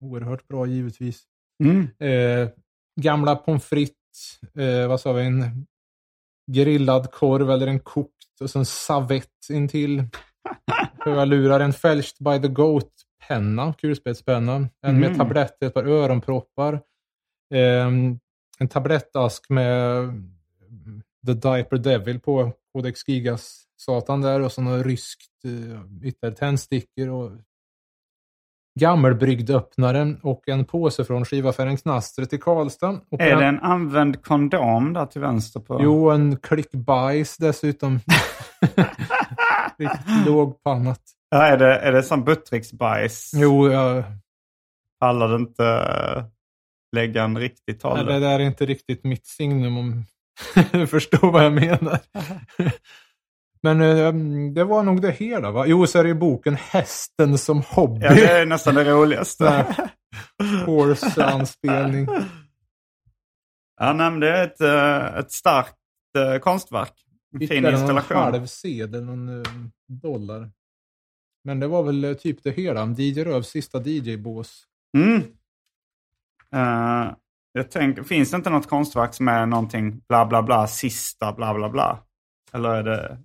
[0.05, 1.23] Oerhört bra, givetvis.
[1.65, 1.81] Mm.
[1.99, 2.49] Eh,
[3.01, 5.67] gamla pommes frites, eh, vad sa vi, en
[6.53, 10.05] grillad korv eller en kokt och sen savett intill.
[10.99, 14.55] Hörlurar, en Felched by the Goat-penna, kulspetspenna.
[14.57, 15.19] En med Mm.
[15.19, 16.73] tabletter, ett par öronproppar.
[17.55, 17.87] Eh,
[18.59, 20.13] en tablettask med
[21.27, 27.09] The Diaper Devil på Codex Gigas satan där och så något ryskt eh, ytterligare tändstickor
[27.09, 27.31] och
[28.81, 33.01] gammelbrygdöppnaren och en påse från skivaffären Knastret i Karlstad.
[33.11, 35.79] Och Är en, det en använd kondom där till vänster på?
[35.83, 38.01] Jo, en klick bajs dessutom.
[39.79, 41.01] Riktigt lågpannat.
[41.31, 43.31] Ja, är, det, är det som Buttricks-bajs?
[43.35, 44.05] Jo, jag,
[45.01, 46.25] Pallar du inte eh,
[46.93, 48.13] lägga en riktig nej, tolle?
[48.13, 50.05] det där är inte riktigt mitt signum om
[50.73, 51.99] du förstår vad jag menar.
[53.65, 54.13] Men eh,
[54.53, 55.67] det var nog det hela va?
[55.67, 58.01] Jo, så är det ju boken Hästen som hobby.
[58.05, 59.77] Ja, det är nästan det roligaste.
[60.67, 62.07] Horse-anspelning.
[63.81, 65.77] Ja, nej, men det är ett, eh, ett starkt
[66.19, 66.93] eh, konstverk.
[67.33, 68.17] En fin Hittade någon installation.
[68.17, 69.51] halv sedel, någon eh,
[69.89, 70.51] dollar.
[71.45, 72.87] Men det var väl typ det hela.
[72.87, 74.65] DJ Rövs sista DJ-bås.
[74.97, 75.23] Mm.
[76.55, 77.15] Eh,
[77.53, 81.55] jag tänker, finns det inte något konstverk som är någonting bla bla bla, sista bla
[81.55, 81.99] bla bla?
[82.53, 83.19] Eller är det...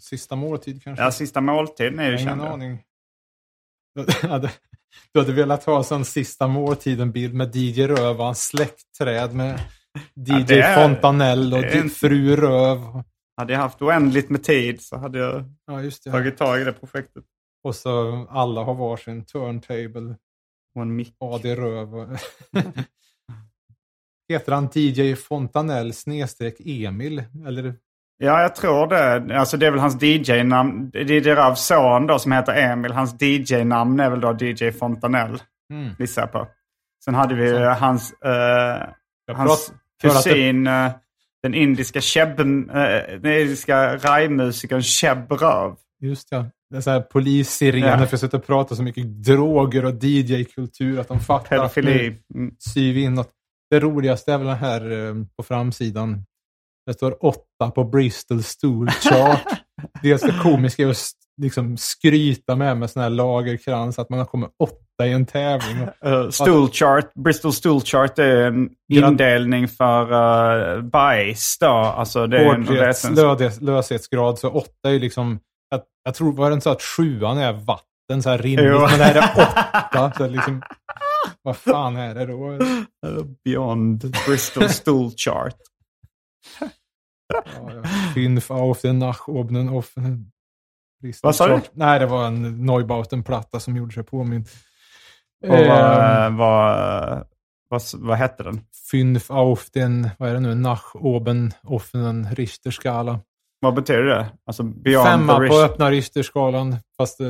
[0.00, 1.04] Sista måltid kanske?
[1.04, 2.40] Ja, sista måltiden är ju Ingen känd.
[2.42, 2.82] aning.
[5.12, 9.60] Du hade, velat ha sån sista måltiden-bild med DJ Röv och hans släktträd med
[10.14, 13.02] DJ det är- Fontanell och en- Fru Röv.
[13.36, 17.24] Hade jag haft oändligt med tid så hade jag Ja, tagit tag i det projektet.
[17.64, 20.16] Och så alla har varsin turntable.
[20.74, 21.16] Och en mick.
[21.20, 21.94] AD Röv.
[21.96, 22.08] och-
[24.28, 27.22] Heter han DJ Fontanell snedstreck Emil?
[27.46, 27.74] Eller?
[28.18, 29.38] Ja, jag tror det.
[29.38, 30.90] Alltså det är väl hans DJ-namn.
[30.90, 32.92] Det är Ravs son då som heter Emil.
[32.92, 35.38] Hans DJ-namn är väl då DJ Fontanell.
[35.72, 35.90] Mm.
[35.98, 36.48] Gissar jag på.
[37.04, 37.56] Sen hade vi Så.
[37.56, 40.90] eh, hans, eh, hans det- kusin, eh,
[41.42, 42.46] den indiska Cheb, eh,
[43.20, 45.74] den indiska rajmusikern Cheb Röv.
[46.00, 46.44] Just ja.
[46.70, 48.06] Det är så här polissirener Ja.
[48.06, 51.56] för att sitta och prata så mycket droger och DJ-kultur att de fattar.
[51.56, 52.16] att Pedofili.
[52.34, 52.54] Mm.
[52.58, 53.30] Syr vi in något.
[53.70, 56.24] Det roligaste är väl den här eh, på framsidan.
[56.86, 59.42] Det står åtta på Bristol Stool Chart.
[60.02, 60.96] det ska komiska är att
[61.42, 65.88] liksom skryta med med sån här lagerkrans att man har kommit åtta i en tävling.
[66.06, 71.66] Uh, stool chart, Bristol Stool Chart är en indelning för uh, bajs då.
[71.66, 76.32] Alltså det är en Hårdhets, vetens- lödes, löshetsgrad, så åtta är liksom, jag, jag tror,
[76.32, 78.80] var det inte så att sjuan är vatten så här rimligt, Jo.
[78.80, 80.12] men det här är åtta.
[80.16, 80.62] Så liksom,
[81.42, 82.58] vad fan är det då?
[83.44, 85.56] Beyond Bristol Stool Chart.
[88.14, 90.30] Fünf auf den Nachobnen offen.
[91.22, 91.60] Vad sa du?
[91.72, 94.48] Nej, det var en Neubauten-platta som gjorde sig påmind.
[95.48, 97.26] Och Eh, vad, vad,
[97.68, 98.60] vad, vad hette den?
[98.90, 103.20] Fünf auf den, vad är det nu, Nachoben offenen Richterskala.
[103.60, 104.26] Vad betyder det?
[104.46, 104.72] Alltså
[105.04, 107.26] Femma på öppna Richterskalan, fast eh,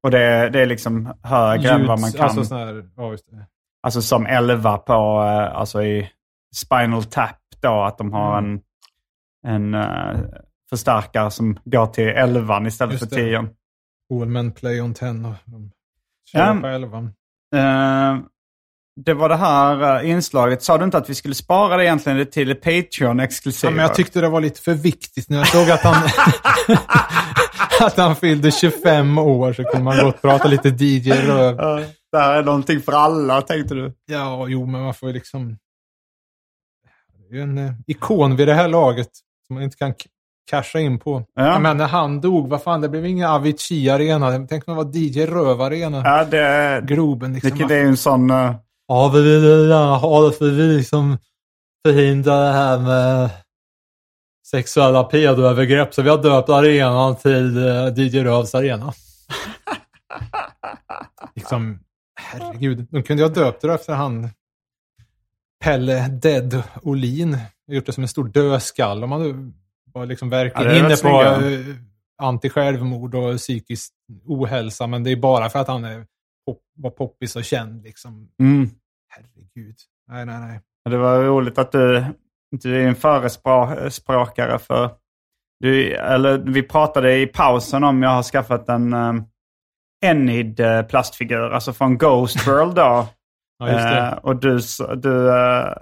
[0.00, 2.24] Och det är, det är liksom högre än vad man kan.
[2.24, 4.02] Alltså, Alltså, sån här, ja, det.
[4.02, 6.10] som 11 på, eh, alltså i
[6.56, 8.60] Spinal Tap då, att de har Mm.
[9.46, 10.20] en, en eh,
[10.70, 13.22] förstärkare som går till 11 istället Just för det.
[13.22, 13.48] 10.
[14.22, 15.70] All men play on ten och de
[16.32, 16.58] kör Ja.
[16.60, 17.04] på elvan.
[17.54, 18.16] Eh,
[19.04, 20.62] det var det här eh, inslaget.
[20.62, 23.70] Sa du inte att vi skulle spara det egentligen till det Patreon-exklusiva?
[23.70, 25.28] Ja, men jag tyckte det var lite för viktigt.
[25.28, 25.94] När jag såg att han,
[27.86, 31.56] att han fyllde 25 år så kunde man gott prata lite DJ-röv.
[32.12, 33.92] Det här är någonting för alla, tänkte du?
[34.06, 35.56] Ja, jo, men man får ju liksom...
[37.32, 39.10] En eh, ikon vid det här laget
[39.46, 39.94] som man inte kan
[40.50, 41.24] casha in på.
[41.34, 41.58] Ja.
[41.58, 44.46] Men när han dog, vad fan, det blev ingen Avicii Arena.
[44.48, 46.02] Tänk om det var DJ Röv-arena.
[46.04, 47.58] Ja, det, Groben liksom.
[47.58, 48.30] det, det är ju en sån...
[48.30, 48.54] eh,
[48.90, 51.18] Ja, vi vill gärna ha det för vi liksom
[51.86, 53.30] förhindrar det här med
[54.46, 55.94] sexuella pedoövergrepp.
[55.94, 58.92] Så vi har döpt arenan till uh, DJ Rövs arena.
[61.34, 61.80] liksom,
[62.20, 62.86] herregud.
[62.90, 64.30] De kunde ju ha döpt det efter han
[65.64, 67.38] Pelle Dead Olin.
[67.66, 69.04] Gjort det som en stor dödskall.
[69.04, 69.52] Om man
[69.92, 71.76] var liksom verkligen Ja, inne på uh,
[72.22, 73.92] anti-självmord och psykisk
[74.26, 74.86] ohälsa.
[74.86, 76.06] Men det är bara för att han är
[76.46, 77.82] pop, var poppis och känd.
[77.82, 78.28] Liksom.
[78.40, 78.70] Mm.
[79.08, 79.76] Herregud.
[80.08, 80.60] Nej, nej, nej.
[80.90, 82.04] Det var roligt att du,
[82.50, 84.90] du är en förespråkare för...
[85.60, 89.24] Du, eller vi pratade i pausen om jag har skaffat en um,
[90.04, 93.06] Enid eh, plastfigur, alltså från Ghost World då.
[93.58, 93.98] Ja, just det.
[93.98, 94.60] Eh, och du,
[94.96, 95.72] du, eh,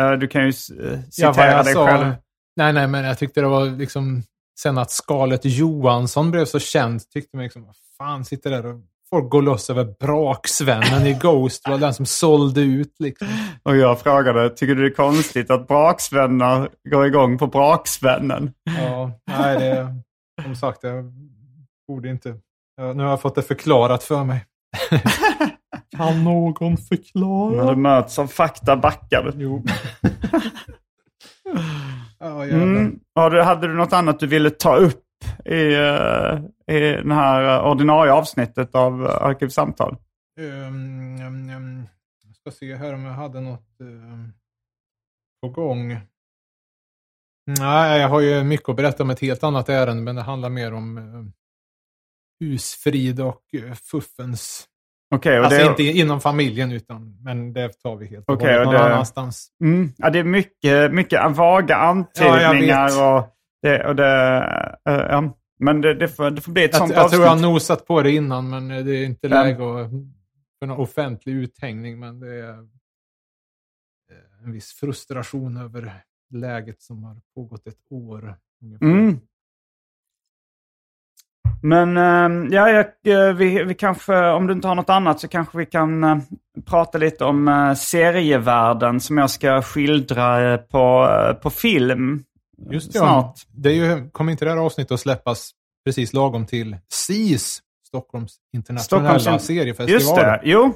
[0.00, 2.14] eh, du kan ju eh, ja, citera jag dig sa, själv.
[2.56, 4.22] Nej, nej, men jag tyckte det var liksom...
[4.60, 8.80] Sen att Scarlett Johansson blev så känd tyckte man liksom, vad fan sitter där och
[9.10, 13.28] folk går loss över braksvännen i Ghost var den som sålde ut liksom.
[13.62, 18.52] Och jag frågade, tycker du det är konstigt att braksvänner går igång på braksvännen?
[18.78, 19.94] Ja, nej, det...
[20.42, 21.12] Som sagt, jag
[21.88, 22.34] borde inte...
[22.76, 24.44] Ja, nu har jag fått det förklarat för mig.
[25.96, 27.70] kan någon När förklara?
[27.70, 29.32] du möts av fakta backar.
[29.36, 29.64] Jo.
[32.20, 32.62] jävlar.
[32.62, 33.00] Mm.
[33.14, 35.04] Har du, hade du något annat du ville ta upp
[35.44, 39.96] i, eh, i det här eh, ordinarie avsnittet av uh, Arkivsamtal?
[40.40, 41.88] Um, um, um,
[42.26, 44.32] jag ska se här om jag hade något um,
[45.42, 46.00] på gång.
[47.58, 50.48] Nej, jag har ju mycket att berätta om ett helt annat ärende, men det handlar
[50.48, 51.32] mer om
[52.40, 53.42] husfrid och
[53.90, 54.68] fuffens.
[55.14, 58.66] Och Alltså det, inte inom familjen, utan, men det tar vi helt och Okej, hållet
[58.66, 59.48] och någon det- annanstans.
[59.64, 63.24] mm, ja, det är mycket, mycket vaga Ja, antydningar vet.
[63.26, 64.06] och Det, och det,
[64.88, 65.36] eh, ja.
[65.58, 67.50] Men det, det, får, det får bli ett Jag, sånt jag tror jag har avsnitt.
[67.52, 69.42] nosat på det innan, men det är inte Ja.
[69.42, 69.56] läge
[70.58, 71.98] för någon offentlig uthängning.
[72.00, 72.48] Men det är
[74.10, 75.92] eh, en viss frustration över
[76.30, 78.34] läget som har pågått ett år.
[78.80, 79.20] Mm.
[81.62, 82.68] Men eh, ja,
[83.04, 86.16] eh, vi, vi kanske, om du inte har något annat så kanske vi kan eh,
[86.66, 91.08] prata lite om eh, serievärlden som jag ska skildra på,
[91.42, 92.24] på film.
[92.70, 93.34] Just det, snart.
[93.36, 93.50] ja.
[93.50, 95.50] Det är ju, kommer inte det här avsnittet att släppas
[95.84, 99.92] precis lagom till SIS, Stockholms internationella Stockholms- seriefestival.
[99.92, 100.74] Just det, jo.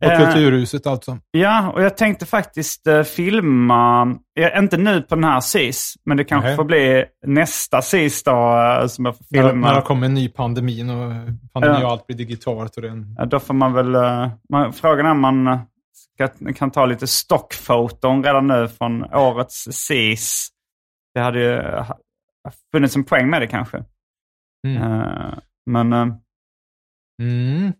[0.00, 1.18] På Eh, Kulturhuset alltså.
[1.30, 4.14] Ja, och jag tänkte faktiskt eh, filma,
[4.56, 6.56] inte nu på den här SIS, men det kanske Nej.
[6.56, 8.30] får bli nästa SIS då
[8.80, 9.68] eh, som jag får När, filma.
[9.68, 11.12] när det kommer en ny pandemin och
[11.52, 11.86] pandemin Ja.
[11.86, 12.76] och allt blir digitalt.
[12.76, 13.96] Och det är en, Ja, då får man väl...
[14.50, 15.58] Man, frågan är om man
[15.92, 20.48] ska, kan ta lite stockfoton redan nu från årets SIS.
[21.14, 21.62] Det hade ju
[22.72, 23.84] funnits en poäng med det kanske.
[24.66, 25.06] mm.
[25.70, 25.92] Men
[27.22, 27.72] Mm.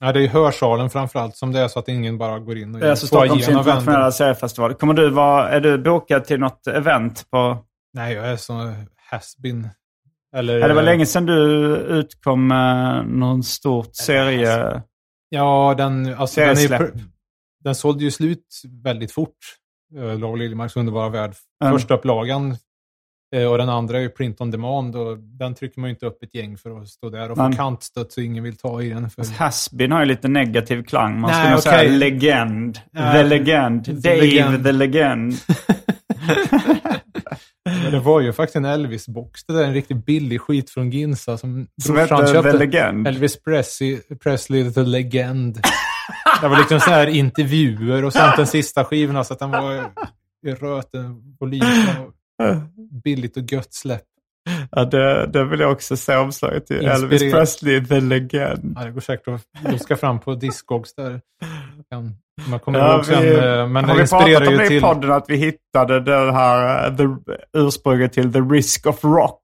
[0.00, 2.74] Ja, det är ju hörsalen framförallt som det är så att ingen bara går in
[2.74, 4.74] och det är alltså Stockholms igenom internationella seriefestival.
[4.74, 7.58] Kommer du vara, är du bokad till något event på...
[7.92, 8.52] Nej, jag är så
[9.10, 9.68] has-been.
[10.36, 14.82] Eller, Ja, det var länge sedan du utkom med någon stort serie...
[15.28, 16.92] Ja, den, alltså, den, är,
[17.64, 19.36] den sålde ju slut väldigt fort.
[19.96, 21.34] Eh, Lars Liljemarks underbara värld.
[21.64, 21.74] Mm.
[21.74, 22.56] Första upplagan eh,
[23.50, 24.96] och den andra är ju print on demand.
[24.96, 27.52] Och den trycker man ju inte upp ett gäng för att stå där och få
[27.52, 29.10] kantstött så ingen vill ta i den.
[29.10, 29.38] För...
[29.38, 31.20] Hasbin har ju lite negativ klang.
[31.20, 32.80] Man Nej, skulle nog säga legend.
[32.92, 34.02] Ja, the legend.
[34.02, 34.64] Dave legend.
[34.64, 35.34] the legend.
[37.90, 39.44] Det var ju faktiskt en Elvis-box.
[39.46, 42.52] Det där är en riktigt billig skit från Ginsa som, Som hette köpte.
[42.52, 43.06] The Legend.
[43.06, 45.60] Elvis Presley, Presley The Legend.
[46.42, 49.74] det var liksom så här intervjuer och sånt den sista skivorna så att den var
[50.46, 51.62] i röten volym
[53.04, 54.02] billigt och gött släpp.
[54.70, 56.76] Ja, det, det vill jag också se omslaget till.
[56.76, 57.02] Inspirerad.
[57.12, 58.74] Elvis Presley, the legend.
[58.76, 61.20] Ja, det går säkert att luska fram på Discogs där.
[62.48, 65.12] Man kommer Ja, ihåg sen, vi, eh, men har vi pratat om det i podden
[65.12, 67.04] att vi hittade det här eh, the,
[67.58, 69.40] ursprunget till The Risk of Rock?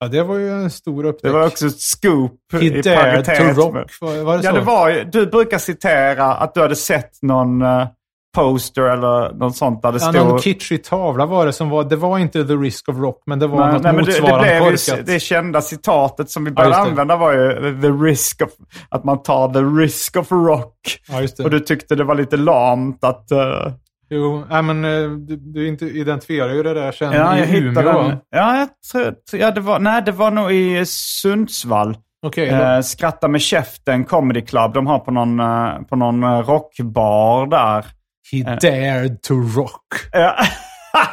[0.00, 1.22] Ja, det var ju en stor upptäckt.
[1.22, 3.90] Det var också ett scoop He i dared to rock.
[4.00, 4.56] Var, var det Ja, så?
[4.56, 7.88] det var du brukar citera att du hade sett någon eh,
[8.34, 10.26] poster eller något sånt där det Ja, stod...
[10.28, 13.38] någon kitschig tavla var det som var, det var inte The Risk of Rock, men
[13.38, 15.06] det var Nej, något nej, men det, det motsvarande blev ju, korkat.
[15.06, 16.80] det kända citatet som vi började det.
[16.80, 18.50] använda var ju the risk of,
[18.88, 20.74] att man tar the risk of rock.
[21.08, 21.44] Ja.
[21.44, 23.30] Och du tyckte det var lite lamt att...
[23.30, 23.72] eh,
[24.14, 27.90] Jo, nej, men eh, du, du inte identifierar ju det där sen ja, i hittade
[27.90, 28.02] Umeå.
[28.02, 28.16] den.
[28.30, 31.96] Ja, jag tror, ja, det var, nej, det var nog i Sundsvall.
[32.26, 34.74] Okej, Eh, Skratta med käften Comedy Club.
[34.74, 37.84] De har på någon, eh, på någon rockbar där.
[38.32, 39.86] He dared to rock.
[40.12, 40.36] Ja.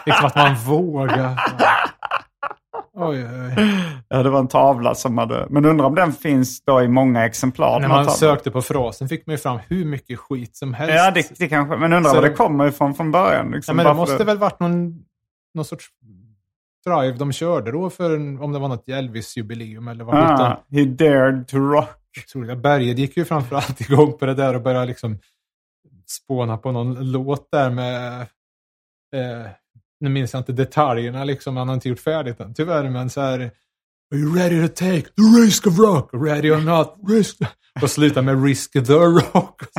[0.05, 1.39] Liksom att man vågar.
[2.93, 3.53] Oj, oj,
[4.10, 5.47] ja, det var en tavla som hade...
[5.49, 7.80] Men undrar om den finns då i många exemplar.
[7.80, 10.95] När man sökte på frasen fick man ju fram hur mycket skit som helst.
[10.95, 11.78] Ja, det, det kanske...
[11.78, 13.51] Men undrar Så- var det kommer ifrån från början.
[13.51, 14.95] Liksom, Ja, men det måste väl varit någon,
[15.53, 15.86] någon sorts
[16.86, 20.64] drive de körde då för en, om det var något Elvis-jubileum eller vad Ah, ah.
[20.72, 21.95] he dared to rock.
[22.28, 22.55] Otroliga.
[22.55, 25.20] Berget gick ju framförallt igång på det där och började liksom
[26.10, 28.22] spåna på någon låt där med
[29.16, 29.51] eh,
[29.99, 33.22] nu minns jag inte detaljerna liksom, han har inte gjort färdigt den tyvärr, men så
[33.22, 33.51] här
[34.12, 36.10] Are you ready to take the risk of rock?
[36.14, 36.95] Ready or not?
[37.07, 37.38] Risk.
[37.82, 39.62] Och sluta med risk the rock.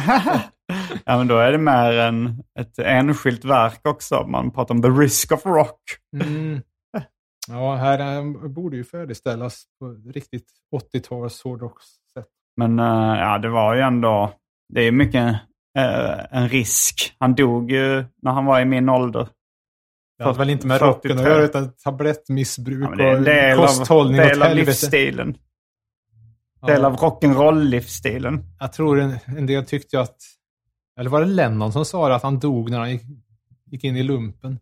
[1.05, 4.27] Ja, men då är det mer än ett enskilt verk också.
[4.27, 5.81] Man pratar om the risk of rock.
[6.23, 6.63] Mm.
[7.49, 10.47] Ja, här eh, borde ju färdigställas på riktigt
[10.95, 12.29] 80-tals hårdrockssätt.
[12.57, 14.33] Men eh, ja, det var ju ändå...
[14.73, 15.41] Det är mycket
[16.31, 17.13] en risk.
[17.19, 19.29] Han dog ju när han var i min ålder.
[20.19, 21.11] Det hade väl inte med 43.
[21.11, 24.55] rocken att göra utan tablettmissbruk Ja, det är och del av, kosthållning del åt av
[24.57, 25.33] livsstilen.
[26.67, 26.87] Del Ja.
[26.87, 28.43] av rock'n'roll-livsstilen.
[28.61, 30.17] Jag tror en, en del tyckte att,
[30.99, 33.03] eller var det Lennon som sa det, att han dog när han gick,
[33.67, 34.59] gick in i lumpen.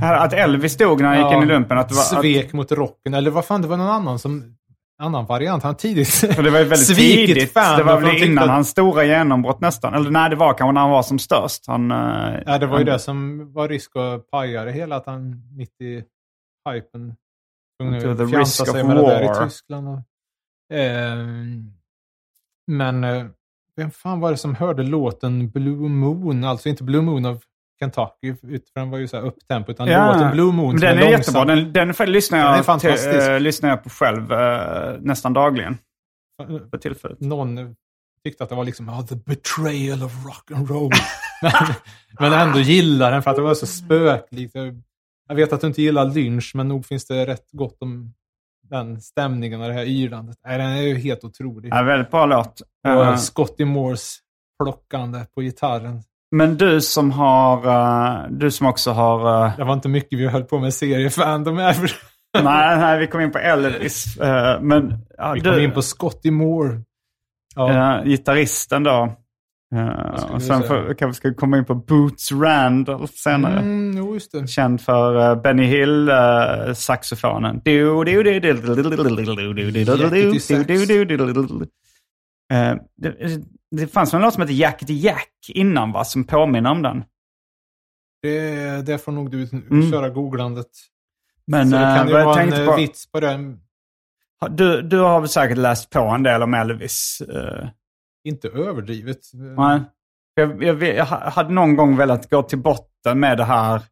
[0.00, 1.78] Här, Att Elvis dog när han gick in i lumpen.
[1.78, 4.56] Att Svek mot rocken, eller vad fan, det var någon annan som,
[4.98, 5.62] annan variant.
[5.62, 7.52] Han tidigt för det var ju väldigt tidigt.
[7.52, 9.94] fan det var väl innan att- hans stora genombrott nästan.
[9.94, 11.66] Eller nej, det var kanske när han var som störst.
[11.66, 11.96] Han, eh,
[12.46, 15.42] Ja, det var ju han, det som var risk att paja det hela, att han
[15.56, 16.04] mitt i
[16.70, 17.14] hypen
[17.80, 18.18] tvungen the att
[18.72, 19.42] sig med det där war.
[19.44, 19.88] i Tyskland.
[19.88, 19.98] Och,
[20.72, 21.72] Ehm,
[22.66, 23.26] men eh,
[23.76, 26.44] vem fan var det som hörde låten Blue Moon?
[26.44, 27.42] Alltså inte Blue Moon av
[27.80, 31.02] Kentucky, för den var ju så här upptempo, utan låten Blue Moon men den är,
[31.02, 31.44] är jättebra.
[31.44, 33.28] Den, den lyssnar, Den jag till, fantastisk.
[33.28, 35.78] eh, lyssnar jag på själv eh, nästan dagligen
[36.70, 37.20] för tillfället.
[37.20, 37.76] Någon
[38.24, 40.90] tyckte att det var liksom oh, the betrayal of rock and roll.
[41.42, 41.52] men,
[42.30, 44.54] men ändå gillar den för att det var så spöklikt.
[45.28, 48.14] Jag vet att du inte gillar Lynch, men nog finns det rätt gott om
[48.62, 50.36] den stämningen och det här yrandet.
[50.44, 51.68] Nej, den är ju helt otrolig.
[51.72, 52.60] Ja, väldigt bra låt.
[52.84, 54.18] Och Eh, Scotty Moores
[54.62, 56.02] plockande på gitarren.
[56.36, 59.46] Men du som har, eh, du som också har...
[59.46, 61.76] eh, Det var inte mycket vi höll på med seriefandom här.
[62.42, 64.16] nej, nej, vi kom in på Elvis.
[64.16, 66.80] eh, men ja, Vi du, kom in på Scotty Moore.
[67.56, 69.16] Ja, eh, gitarristen då.
[69.74, 73.58] Eh, och sen får, kanske ska komma in på Boots Randall senare.
[73.58, 74.46] mm, jo, just det.
[74.48, 77.60] Känd för uh, Benny Hill-saxofonen.
[77.64, 77.70] Det
[83.76, 86.04] det fanns väl något som hette Jackety Jack innan va?
[86.04, 87.04] Som påminner om den.
[88.22, 88.82] det.
[88.82, 89.90] Det får nog du Mm.
[89.90, 90.66] köra googlandet.
[91.46, 93.60] Men Så det eh, kan ju vara en eh, på, vits på den.
[94.50, 97.20] du, du har väl säkert läst på en del om Elvis?
[97.20, 97.68] eh,
[98.24, 99.20] Inte överdrivet.
[99.56, 99.80] Nej.
[100.34, 103.82] Jag, jag, jag hade någon gång velat gå till botten med det här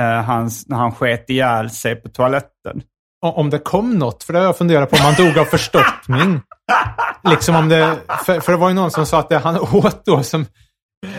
[0.00, 2.82] eh, hans, när han sket ihjäl sig på toaletten.
[3.22, 6.40] Om det kom något, för det har jag funderat på om han dog av förstoppning.
[7.30, 7.96] liksom om det,
[8.26, 10.46] för, för det var ju någon som sa att det han åt då som,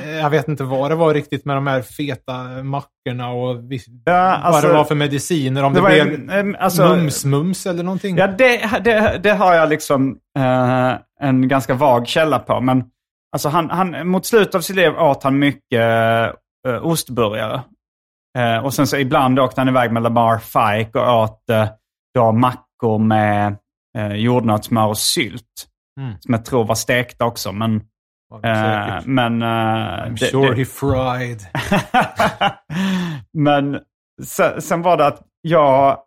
[0.03, 2.33] eh, jag vet inte vad det var riktigt med de här feta
[2.63, 5.63] mackorna och vi, Ja, alltså- vad det var för mediciner.
[5.63, 8.17] Om det, Det blev en- alltså- mums-mums eller någonting.
[8.17, 12.61] Ja, det, det, det har jag liksom eh, en ganska vag källa på.
[12.61, 12.83] Men
[13.35, 15.81] alltså han, han, mot slutet av sitt liv åt han mycket
[16.67, 17.61] eh, ostburgare.
[18.37, 21.67] Eh, och sen så ibland åkte han iväg med Lamar Fike och åt eh,
[22.13, 23.57] då mackor med
[23.97, 25.67] eh, jordnötssmör och sylt.
[25.99, 26.13] Mm.
[26.19, 27.51] Som jag tror var stekta också.
[27.51, 31.41] Men, eh, men, eh, I'm det- sure det- he fried.
[33.33, 33.79] Men
[34.23, 35.97] sen, sen var det att jag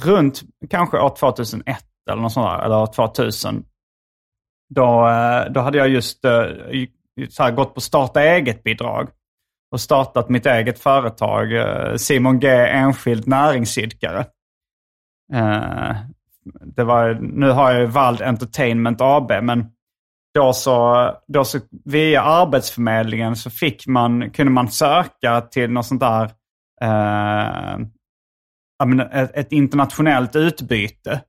[0.00, 0.40] runt
[0.70, 3.64] kanske år 2001 eller något sånt där, eller år 2000.
[4.74, 6.30] Då, eh, då hade jag just eh,
[7.38, 9.08] här, gått på starta eget-bidrag
[9.72, 12.48] och startat mitt eget företag, eh, Simon G.
[12.48, 14.24] Enskild Näringsidkare.
[15.32, 15.96] Eh,
[16.76, 19.66] det var, nu har jag ju Vald Entertainment AB, men
[20.34, 26.00] då så, då så via Arbetsförmedlingen så fick man, kunde man söka till något sånt
[26.00, 26.30] där
[26.82, 27.74] eh,
[29.12, 31.20] ett, ett internationellt utbyte.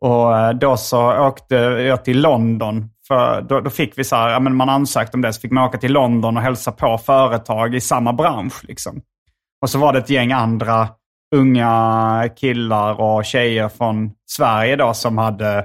[0.00, 2.90] Och eh, då så åkte jag till London.
[3.08, 5.50] För då, då fick vi så här, ja, men man ansökte om det, så fick
[5.50, 8.64] man åka till London och hälsa på företag i samma bransch.
[8.64, 9.02] Liksom.
[9.62, 10.88] Och så var det ett gäng andra
[11.34, 15.58] unga killar och tjejer från Sverige då som hade,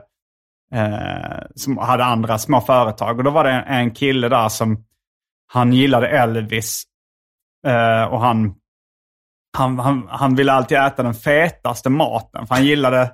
[0.74, 3.18] eh, som hade andra små företag.
[3.18, 4.84] Och då var det en, en kille där som,
[5.54, 6.84] han gillade Elvis.
[7.68, 8.56] Eh, och han,
[9.58, 12.48] han, han, han ville alltid äta den fetaste maten.
[12.48, 13.12] För han gillade,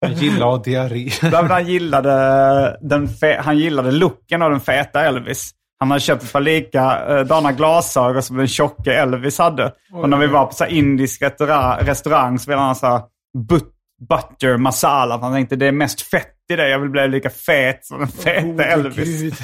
[0.00, 1.10] Jag gillar att ha diarré.
[1.48, 5.50] Han, gillade den fe, han gillade looken av den feta Elvis.
[5.80, 9.72] Han hade köpt ett par likadana glasögon som den tjocke Elvis hade.
[9.92, 13.02] och när vi var på så indisk restaurang, restaurang så ville han ha så här
[13.48, 13.64] but,
[14.08, 15.18] butter masala.
[15.18, 16.68] Han tänkte det är mest fett i det.
[16.68, 19.20] Jag vill bli lika fet som den feta Oh, Elvis.
[19.20, 19.34] Gud.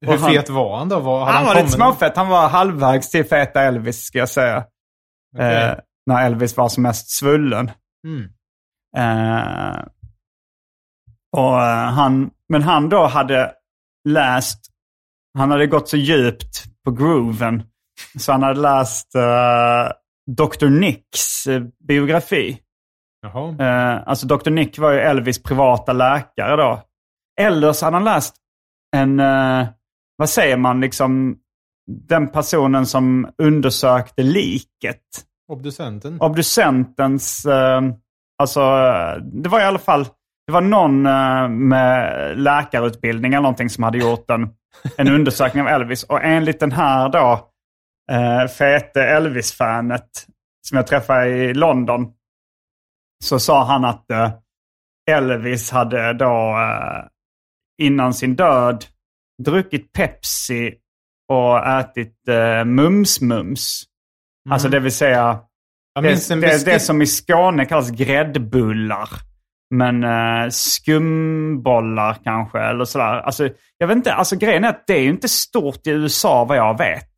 [0.00, 1.00] Hur han- fet var han då?
[1.00, 2.16] Var, hade Han var lite småfett.
[2.16, 4.64] Han var halvvägs till feta Elvis ska jag säga.
[5.36, 5.56] Okej.
[5.64, 5.74] Eh,
[6.06, 7.70] när Elvis var som mest svullen.
[8.06, 8.28] Mm.
[8.96, 9.76] Eh,
[11.36, 13.52] och eh, han, men han då hade
[14.08, 14.60] läst,
[15.38, 17.62] han hade gått så djupt på grooven
[18.18, 19.92] så han hade läst eh,
[20.36, 20.68] Dr.
[20.68, 22.58] Nicks eh, biografi.
[23.22, 23.56] Jaha.
[23.60, 24.50] Eh, alltså Dr.
[24.50, 26.82] Nick var ju Elvis privata läkare då.
[27.40, 28.34] Eller så hade han läst
[28.96, 29.66] en, eh,
[30.16, 31.36] vad säger man, liksom
[32.08, 35.02] den personen som undersökte liket
[35.48, 36.20] Obducenten.
[36.20, 37.82] obducentens, eh,
[38.38, 38.60] alltså
[39.22, 40.04] det var i alla fall,
[40.46, 41.02] det var någon
[41.68, 44.50] med läkarutbildning eller någonting som hade gjort en,
[44.96, 46.04] en undersökning av Elvis.
[46.04, 47.50] Och enligt den här då,
[48.12, 50.08] eh, fete Elvis-fanet
[50.68, 52.12] som jag träffade i London,
[53.24, 54.32] så sa han att eh,
[55.10, 57.04] Elvis hade då eh,
[57.82, 58.84] innan sin död
[59.42, 60.74] druckit Pepsi
[61.32, 63.84] och ätit eh, mums-mums.
[64.50, 65.40] Alltså det vill säga
[66.00, 69.08] det, det, det som i Skåne kallas gräddbullar.
[69.70, 73.20] Men eh, skumbollar kanske eller sådär.
[73.20, 73.48] Alltså,
[73.78, 76.56] jag vet inte, alltså grejen är att det är ju inte stort i USA vad
[76.56, 77.08] jag vet.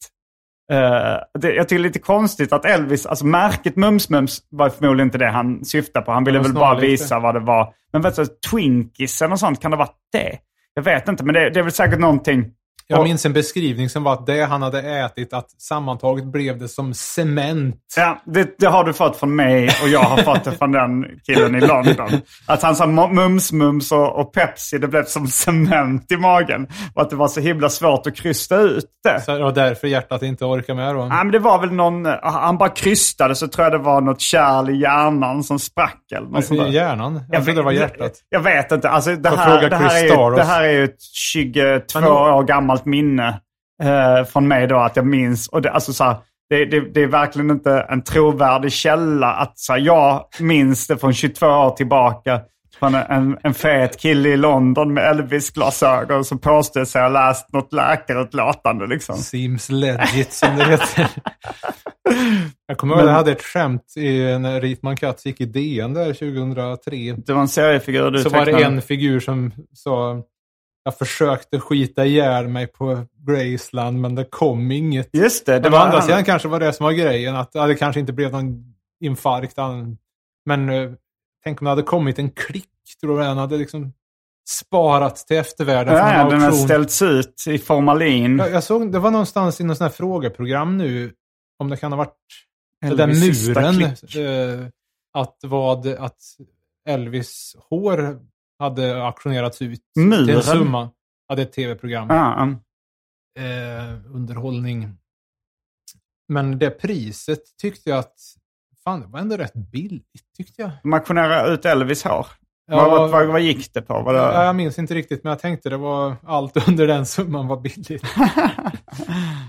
[0.72, 4.68] Eh, det, jag tycker det är lite konstigt att Elvis, alltså märket Mums Mums var
[4.68, 6.12] förmodligen inte det han syftade på.
[6.12, 7.74] Han ville väl bara visa vad det var.
[7.92, 10.38] Men vet du, Twinkies eller något sånt, kan det ha varit det?
[10.74, 12.52] Jag vet inte, men det, det är väl säkert någonting.
[12.90, 16.68] Jag minns en beskrivning som var att det han hade ätit, att sammantaget blev det
[16.68, 17.76] som cement.
[17.96, 21.04] Ja, det, det har du fått från mig och jag har fått det från den
[21.26, 22.20] killen i London.
[22.46, 26.66] Att han sa mums-mums och, och Pepsi, det blev som cement i magen.
[26.94, 29.20] Och att det var så himla svårt att krysta ut det.
[29.20, 31.00] Så det var därför hjärtat inte orkar med då.
[31.00, 34.20] Ja, men det var väl någon, han bara krystade så tror jag det var något
[34.20, 37.20] kärl i hjärnan som sprack eller något sånt I hjärnan?
[37.30, 38.12] Jag trodde det var hjärtat.
[38.28, 38.88] Jag vet inte.
[38.90, 40.36] Alltså, det, här, det, här är ju, Staros.
[40.38, 43.40] det här är ju ett 22 Men då- år gammalt minne
[43.82, 45.48] eh, från mig då att jag minns.
[45.48, 46.16] Och det, alltså, så här,
[46.50, 50.98] det, det, det är verkligen inte en trovärdig källa att så här, jag minns det
[50.98, 52.40] från 22 år tillbaka.
[52.78, 57.52] Från en, en, en fet kille i London med Elvis-glasögon som påstår sig ha läst
[57.52, 58.86] något läkarutlåtande.
[58.86, 59.16] Liksom.
[59.16, 61.06] Seems legit som det heter.
[62.66, 65.94] jag kommer ihåg att jag hade ett skämt i, när Ritman Katz gick i DN
[65.94, 67.14] där 2003.
[67.26, 70.22] Det var en seriefigur du Så var det en figur som sa
[70.84, 75.08] jag försökte skita ihjäl mig på Graceland men det kom inget.
[75.12, 75.52] Just det.
[75.52, 77.36] det Men å var andra han- sidan kanske var det som var grejen.
[77.36, 79.56] Att det kanske inte blev någon infarkt.
[80.46, 80.90] Men eh,
[81.44, 82.66] tänk om det hade kommit en klick.
[83.00, 83.92] Tror du den hade liksom
[84.48, 88.38] sparats till eftervärlden Ja, ja, den har ställts ut i formalin.
[88.38, 91.12] Jag, jag såg, det var någonstans i något sånt här frågeprogram nu.
[91.58, 92.16] Om det kan ha varit
[92.80, 93.82] den där Elvis muren.
[93.82, 94.66] Eh,
[95.18, 96.16] att, vad, att
[96.88, 98.18] Elvis hår
[98.60, 100.36] hade auktionerats ut till Muren?
[100.36, 100.90] en summa.
[101.32, 102.06] Är ett tv-program.
[102.10, 102.48] Ja,
[103.44, 104.96] eh, underhållning.
[106.28, 108.14] Men det priset tyckte jag att,
[108.84, 110.04] fan det var ändå rätt billigt
[110.36, 110.70] tyckte jag.
[110.82, 112.26] de auktionerade ut Elvis hår.
[112.66, 112.88] Ja.
[112.90, 114.02] Vad, vad, vad, gick det på?
[114.02, 114.18] Var det...
[114.18, 117.56] Ja, jag minns inte riktigt men jag tänkte det var allt under den summan var
[117.60, 118.02] billigt.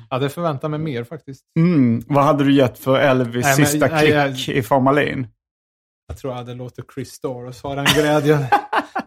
[0.09, 1.43] jag hade förväntat mig mer faktiskt.
[1.59, 4.14] Mm, vad hade du gett för Elvis Nej, men- sista nej, klick
[4.47, 5.28] jag- i formalin?
[6.07, 8.39] Jag tror jag hade låtit Chris Staros ha den glädjen.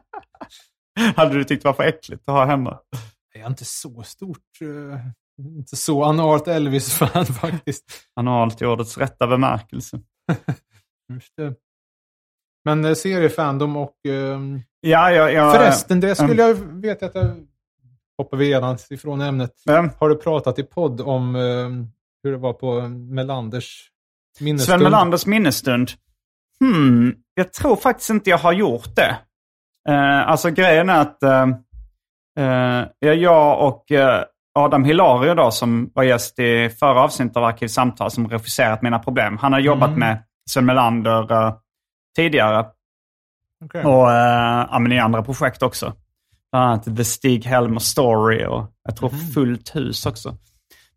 [1.16, 2.78] hade du tyckt var för äckligt att ha hemma?
[3.34, 5.00] jag är inte så stort, eh,
[5.38, 7.84] inte så analt Elvis-fan faktiskt.
[8.14, 10.00] Analt i ordets rätta bemärkelse.
[11.12, 11.54] Just det.
[12.64, 15.52] Men eh, seriefandom och ehm, Ja, ja, ja.
[15.52, 17.46] Förresten, det skulle jag veta att jag
[18.18, 19.62] hoppar vi redan ifrån ämnet.
[19.66, 19.90] Vem?
[19.98, 21.42] Har du pratat i podd om eh,
[22.22, 23.90] hur det var på Melanders
[24.40, 24.80] minnesstund?
[24.80, 25.90] Sven Melanders minnesstund.
[26.60, 29.18] Hmm, jag tror faktiskt inte jag har gjort det.
[29.88, 31.46] Eh, alltså grejen är att eh,
[32.38, 34.24] eh, ja, jag och eh,
[34.58, 39.38] Adam Hilario då, som var gäst i förra avsnittet av Arkivsamtal som regisserat Mina Problem.
[39.38, 40.00] Han har jobbat Mm.
[40.00, 41.54] med Sven Melander eh,
[42.16, 42.66] tidigare.
[43.64, 43.84] Okej.
[43.84, 45.92] Och men i andra projekt också.
[46.52, 50.36] Bland annat The Stig Helmer Story och jag tror Fullt hus också.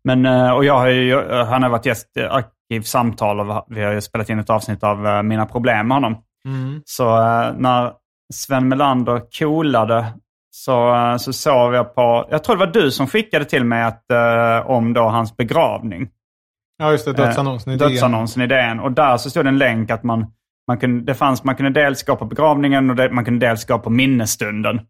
[0.04, 4.28] Men, och jag har ju, han har varit gäst i Arkivsamtal och vi har spelat
[4.28, 6.22] in ett avsnitt av Mina problem med honom.
[6.44, 6.82] Mm.
[6.84, 7.04] Så
[7.52, 7.92] när
[8.34, 10.06] Sven Melander coolade
[10.50, 13.82] så, eh, så såg jag på, jag tror det var du som skickade till mig
[13.82, 16.08] att, eh, om då hans begravning.
[16.78, 17.12] Ja, just det.
[17.12, 17.88] Dödsannonsen i Eh, DN.
[17.90, 18.80] Dödsannonsen i DN.
[18.80, 20.26] Och där så stod det en länk att man,
[20.66, 23.64] man, kunde, det fanns, man kunde dels gå på begravningen och det, man kunde dels
[23.64, 24.80] gå på minnesstunden.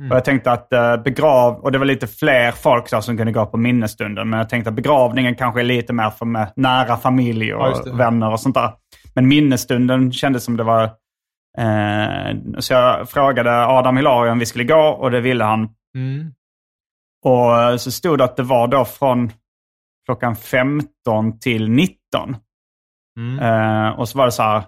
[0.00, 0.10] Mm.
[0.10, 3.32] Och jag tänkte att eh, begrav, och det var lite fler folk där som kunde
[3.32, 4.30] gå på minnesstunden.
[4.30, 7.92] Men jag tänkte att begravningen kanske är lite mer för med nära familj och Ja,
[7.92, 8.70] vänner och sånt där.
[9.14, 10.90] Men minnesstunden kändes som det var...
[11.58, 15.68] Eh, så jag frågade Adam Hilario om vi skulle gå och det ville han.
[15.94, 16.32] Mm.
[17.24, 19.30] Och så stod det att det var då från
[20.04, 22.36] klockan 15 till 19.
[23.18, 23.38] Mm.
[23.38, 24.62] Eh, och så var det så här.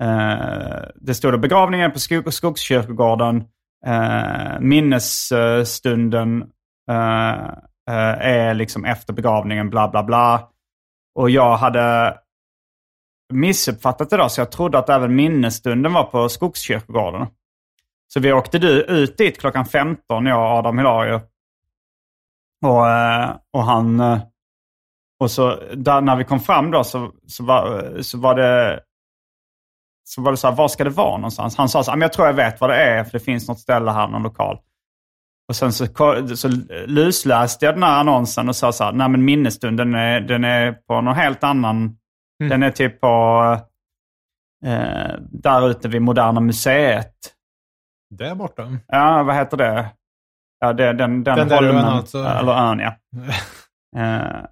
[0.00, 3.44] Eh, det stod begravningen på skog Skogskyrkogården.
[4.60, 6.44] Minnesstunden
[7.86, 10.48] är liksom efter begravningen, bla bla bla.
[11.14, 12.18] Och jag hade
[13.32, 17.26] missuppfattat det då, så jag trodde att även minnesstunden var på Skogskyrkogården.
[18.08, 21.20] Så vi åkte du ut dit klockan 15, jag och Adam Hilario.
[22.64, 24.00] Och, eh, och han...
[24.00, 24.18] Eh,
[25.20, 28.80] och så där, när vi kom fram då så, så, var, så var det...
[30.04, 31.56] Så var det så här, var ska det vara någonstans?
[31.56, 33.48] Han sa så här, "Men jag tror jag vet vad det är, för det finns
[33.48, 34.58] något ställe här, någon lokal.
[35.48, 35.86] Och sen så,
[36.36, 36.48] så
[36.86, 40.72] lusläste jag den här annonsen och sa så här, nej men minnesstunden är, den är
[40.72, 41.96] på någon helt annan...
[42.48, 43.08] Den är typ på...
[44.64, 47.14] Eh, där ute vid Moderna Museet.
[48.10, 48.78] Där borta.
[48.86, 49.90] Ja, vad heter det?
[50.60, 52.18] Ja, det, den, den, Den där holmen, ön alltså.
[52.18, 52.94] Eller ön, ja.
[53.96, 54.44] Eh,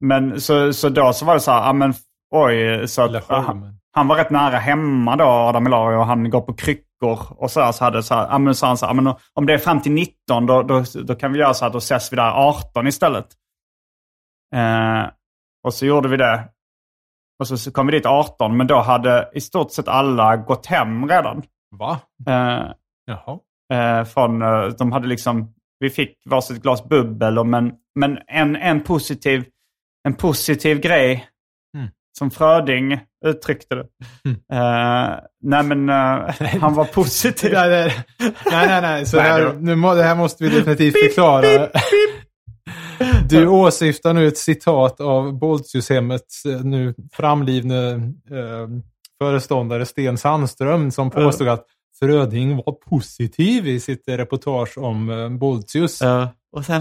[0.00, 1.94] men så, så då så var det så här, ja men
[2.34, 6.40] oj, så att, han, han var rätt nära hemma då, Adam Ilario, och han går
[6.40, 7.18] på kryckor.
[7.30, 9.46] Och så, här, så hade så här, ja men så han så här, men om
[9.46, 12.12] det är fram till 19 då, då, då kan vi göra så att då ses
[12.12, 13.26] vi där 18 istället.
[14.54, 15.10] Eh,
[15.64, 16.48] och så gjorde vi det.
[17.50, 21.08] Och så, kom vi dit 18, men då hade i stort sett alla gått hem
[21.08, 21.42] redan.
[21.78, 22.00] Va?
[22.28, 22.70] Eh,
[23.06, 23.38] Jaha.
[23.72, 27.38] Eh, från, eh, de hade liksom vi fick varsitt glas bubbel.
[27.38, 29.44] Och men men en, en, positiv,
[30.08, 31.28] en positiv grej
[31.76, 31.88] Mm.
[32.18, 33.80] som Fröding uttryckte det.
[34.52, 37.52] Eh, nej men eh, han var positiv.
[37.52, 38.04] Nej, nej,
[38.50, 39.06] nej, nej, nej.
[39.06, 39.52] Så Nej, här, då.
[39.60, 41.68] nu må, det här måste vi definitivt förklara.
[43.28, 47.92] Du åsyftar nu ett citat av Boltiushemmets eh, nu framlivne
[48.30, 48.68] eh,
[49.18, 51.66] föreståndare Sten Sandström som påstod att
[52.00, 56.00] Fröding var positiv i sitt eh, reportage om eh, Boltius.
[56.02, 56.28] Ja.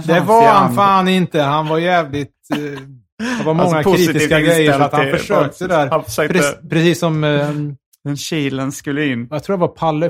[0.06, 1.42] Det var han andra- fan inte.
[1.42, 2.34] Han var jävligt...
[2.54, 2.58] Eh,
[3.38, 5.88] det var många Alltså, kritiska grejer så att han försökte där.
[5.90, 7.24] Han försökte- Pre- precis som...
[7.24, 7.50] Eh,
[8.04, 9.28] Den kilen skulle in.
[9.32, 10.10] jag tror det var Palle...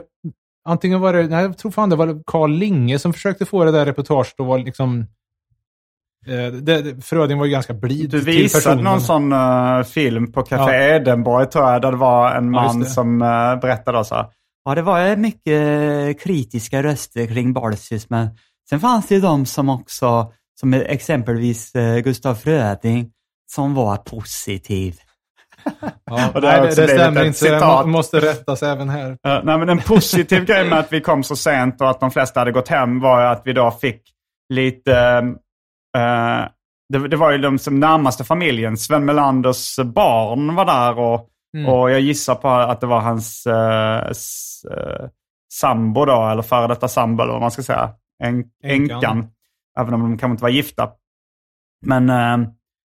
[0.70, 1.28] Antingen var det...
[1.28, 4.46] Nej, jag tror fan det var Carl Linge som försökte få det där reportaget att
[4.46, 5.06] vara liksom...
[6.28, 8.84] Eh, det, det, Fröding var ju ganska blid Du visade personen.
[8.84, 10.96] någon sån eh, film på Café Ja.
[10.96, 12.86] Edenborg tror jag, där det var en Ja, man det.
[12.86, 14.26] som uh, berättade så här.
[14.66, 18.30] Ja, det var mycket kritiska röster kring Boltius, men
[18.70, 23.10] sen fanns det ju de som också, som exempelvis uh, Gustav Fröding,
[23.52, 24.96] som var positiv.
[26.06, 27.46] Ja, Och det nej, det, det stämmer inte.
[27.46, 27.86] Det citat.
[27.86, 29.10] må, måste rättas även här.
[29.12, 32.12] Uh, nej, men en positiv grej med att vi kom så sent och att de
[32.12, 34.02] flesta hade gått hem var ju att vi då fick
[34.54, 35.24] lite...
[35.98, 36.48] eh,
[36.94, 38.78] det, det var ju de som närmaste familjen.
[38.78, 41.28] Sven Melanders barn var där och,
[41.58, 41.70] Mm.
[41.70, 45.10] och jag gissar på att det var hans uh, s, eh,
[45.54, 47.90] sambo då, eller före detta sambo eller vad man ska säga.
[48.24, 49.28] En, Änkan.
[49.80, 50.90] Även om de kanske inte var gifta.
[51.86, 52.50] Men eh,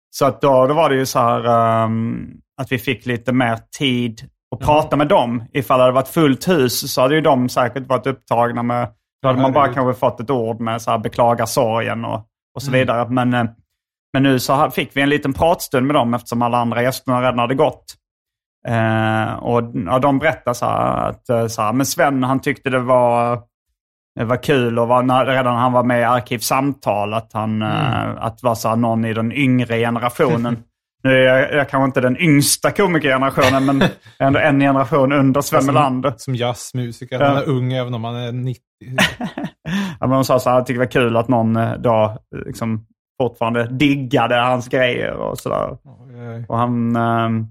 [0.09, 1.45] så att då, då var det ju så här
[1.83, 2.29] ehm,
[2.61, 5.43] att vi fick lite mer tid att prata med dem.
[5.53, 8.87] Ifall det hade varit fullt hus så hade ju de säkert varit upptagna med,
[9.21, 12.25] då hade man bara kanske fått ett ord med så här beklaga sorgen och,
[12.55, 12.79] och så Mm.
[12.79, 13.09] vidare.
[13.09, 13.45] Men, eh,
[14.13, 17.39] men nu så fick vi en liten pratstund med dem eftersom alla andra gästerna redan
[17.39, 17.83] hade gått.
[18.67, 22.79] Eh, och ja, de berättade så att eh, så här, men Sven han tyckte det
[22.79, 23.39] var,
[24.19, 28.09] det var kul och var, när, redan han var med i Arkivsamtal att han eh,
[28.17, 30.57] att var så här, någon i den yngre generationen.
[31.03, 33.83] nu är jag, jag kanske inte den yngsta komikergenerationen men
[34.19, 36.13] ändå en generation under Sven Som- Melander.
[36.17, 37.19] Som jazzmusiker.
[37.19, 37.27] Ja.
[37.27, 38.61] Han är ung även om han är 90.
[40.09, 42.85] De sa så här, jag tyckte det var kul att någon eh, då eh, liksom
[43.21, 45.77] fortfarande diggade hans grejer och sådär.
[45.83, 46.95] Oj, Och han...
[46.95, 47.47] ehm,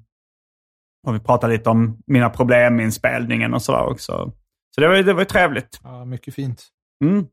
[1.07, 4.33] och vi pratade lite om mina problem med inspelningen och sådär också.
[4.75, 5.81] Så det var ju det var ju trevligt.
[5.83, 6.63] Ja, mycket fint.
[7.05, 7.27] Mm.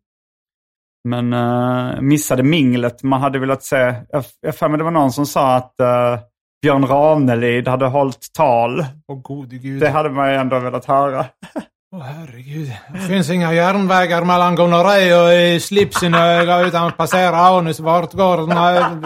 [1.09, 3.03] Men uh, missade minglet.
[3.03, 3.95] Man hade velat se...
[4.41, 6.20] Jag för mig det var någon som sa att eh,
[6.61, 8.86] Björn Ranelid hade hållit tal.
[9.07, 9.82] Åh gode gud.
[9.82, 11.26] Det hade man ju ändå velat höra.
[11.91, 12.71] Åh herregud.
[12.93, 16.15] Det finns inga järnvägar mellan gonorré och i slipsen
[16.67, 17.79] utan att passera anus.
[17.79, 18.97] Vart går den här...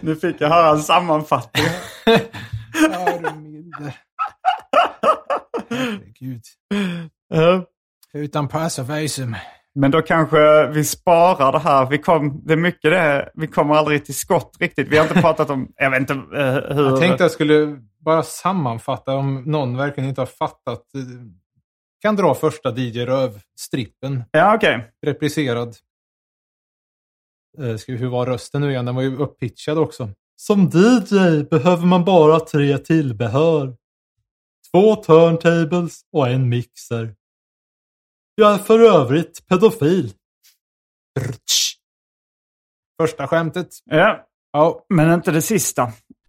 [0.00, 1.64] nu fick jag höra en sammanfattning.
[2.92, 3.94] Ja, du milde.
[5.70, 6.42] Herregud.
[7.28, 7.64] Ja.
[8.12, 9.36] Utan pass och visum.
[9.74, 11.86] Men då kanske vi sparar det här.
[11.86, 13.30] Vi, kom, det är mycket det.
[13.34, 14.88] Vi kommer aldrig till skott riktigt.
[14.88, 15.68] Vi har inte pratat om...
[15.76, 16.84] Jag vet inte eh, hur...
[16.84, 20.84] Jag tänkte jag skulle bara sammanfatta om någon verkligen inte har fattat.
[22.00, 24.24] Kan dra första DJ Röv-strippen.
[24.30, 24.92] Ja, okej.
[25.06, 25.76] Repriserad.
[27.58, 28.84] Eh, Ska vi, hur var rösten nu igen?
[28.84, 30.10] Den var ju upppitchad också.
[30.36, 33.76] Som DJ behöver man bara tre tillbehör.
[34.70, 37.14] Två turntables och en mixer.
[38.34, 40.12] Jag är för övrigt pedofil.
[43.00, 43.68] Första skämtet.
[43.84, 44.26] Ja,
[44.56, 45.92] Ja, men inte det sista.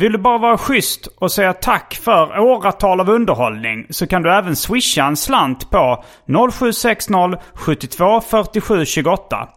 [0.00, 4.32] Vill du bara vara schysst och säga tack för åratal av underhållning så kan du
[4.32, 6.04] även swisha en slant på
[6.52, 9.48] 0760 72 47 28.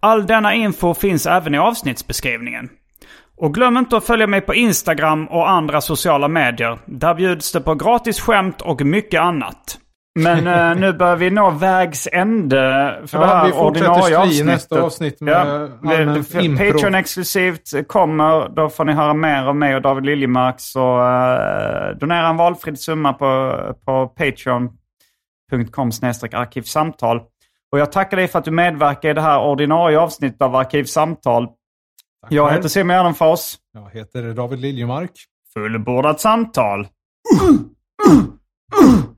[0.00, 2.68] All denna info finns även i avsnittsbeskrivningen.
[3.36, 6.78] Och glöm inte att följa mig på Instagram och andra sociala medier.
[6.86, 9.78] Där bjuds det på gratis skämt och mycket annat.
[10.18, 12.58] Men eh, nu börjar vi nå vägs ände
[13.06, 14.46] för Ja, det här ordinarie avsnittet.
[14.46, 15.34] nästa avsnitt med
[15.82, 16.22] ja.
[16.56, 18.48] Patreon exklusivt kommer.
[18.48, 20.54] Då får ni höra mer av mig och David Liljemark.
[20.58, 23.54] Så uh, donera en valfri summa på,
[23.84, 25.90] på patreon.com
[26.32, 27.20] arkivsamtal.
[27.72, 31.48] Och jag tackar dig för att du medverkar i det här ordinarie avsnittet av Arkivsamtal.
[32.28, 32.56] Jag själv.
[32.56, 33.54] heter Simon Gärdenfors.
[33.72, 35.10] Jag heter David Liljemark.
[35.54, 36.88] Fullbordat samtal.
[38.80, 39.17] Marcus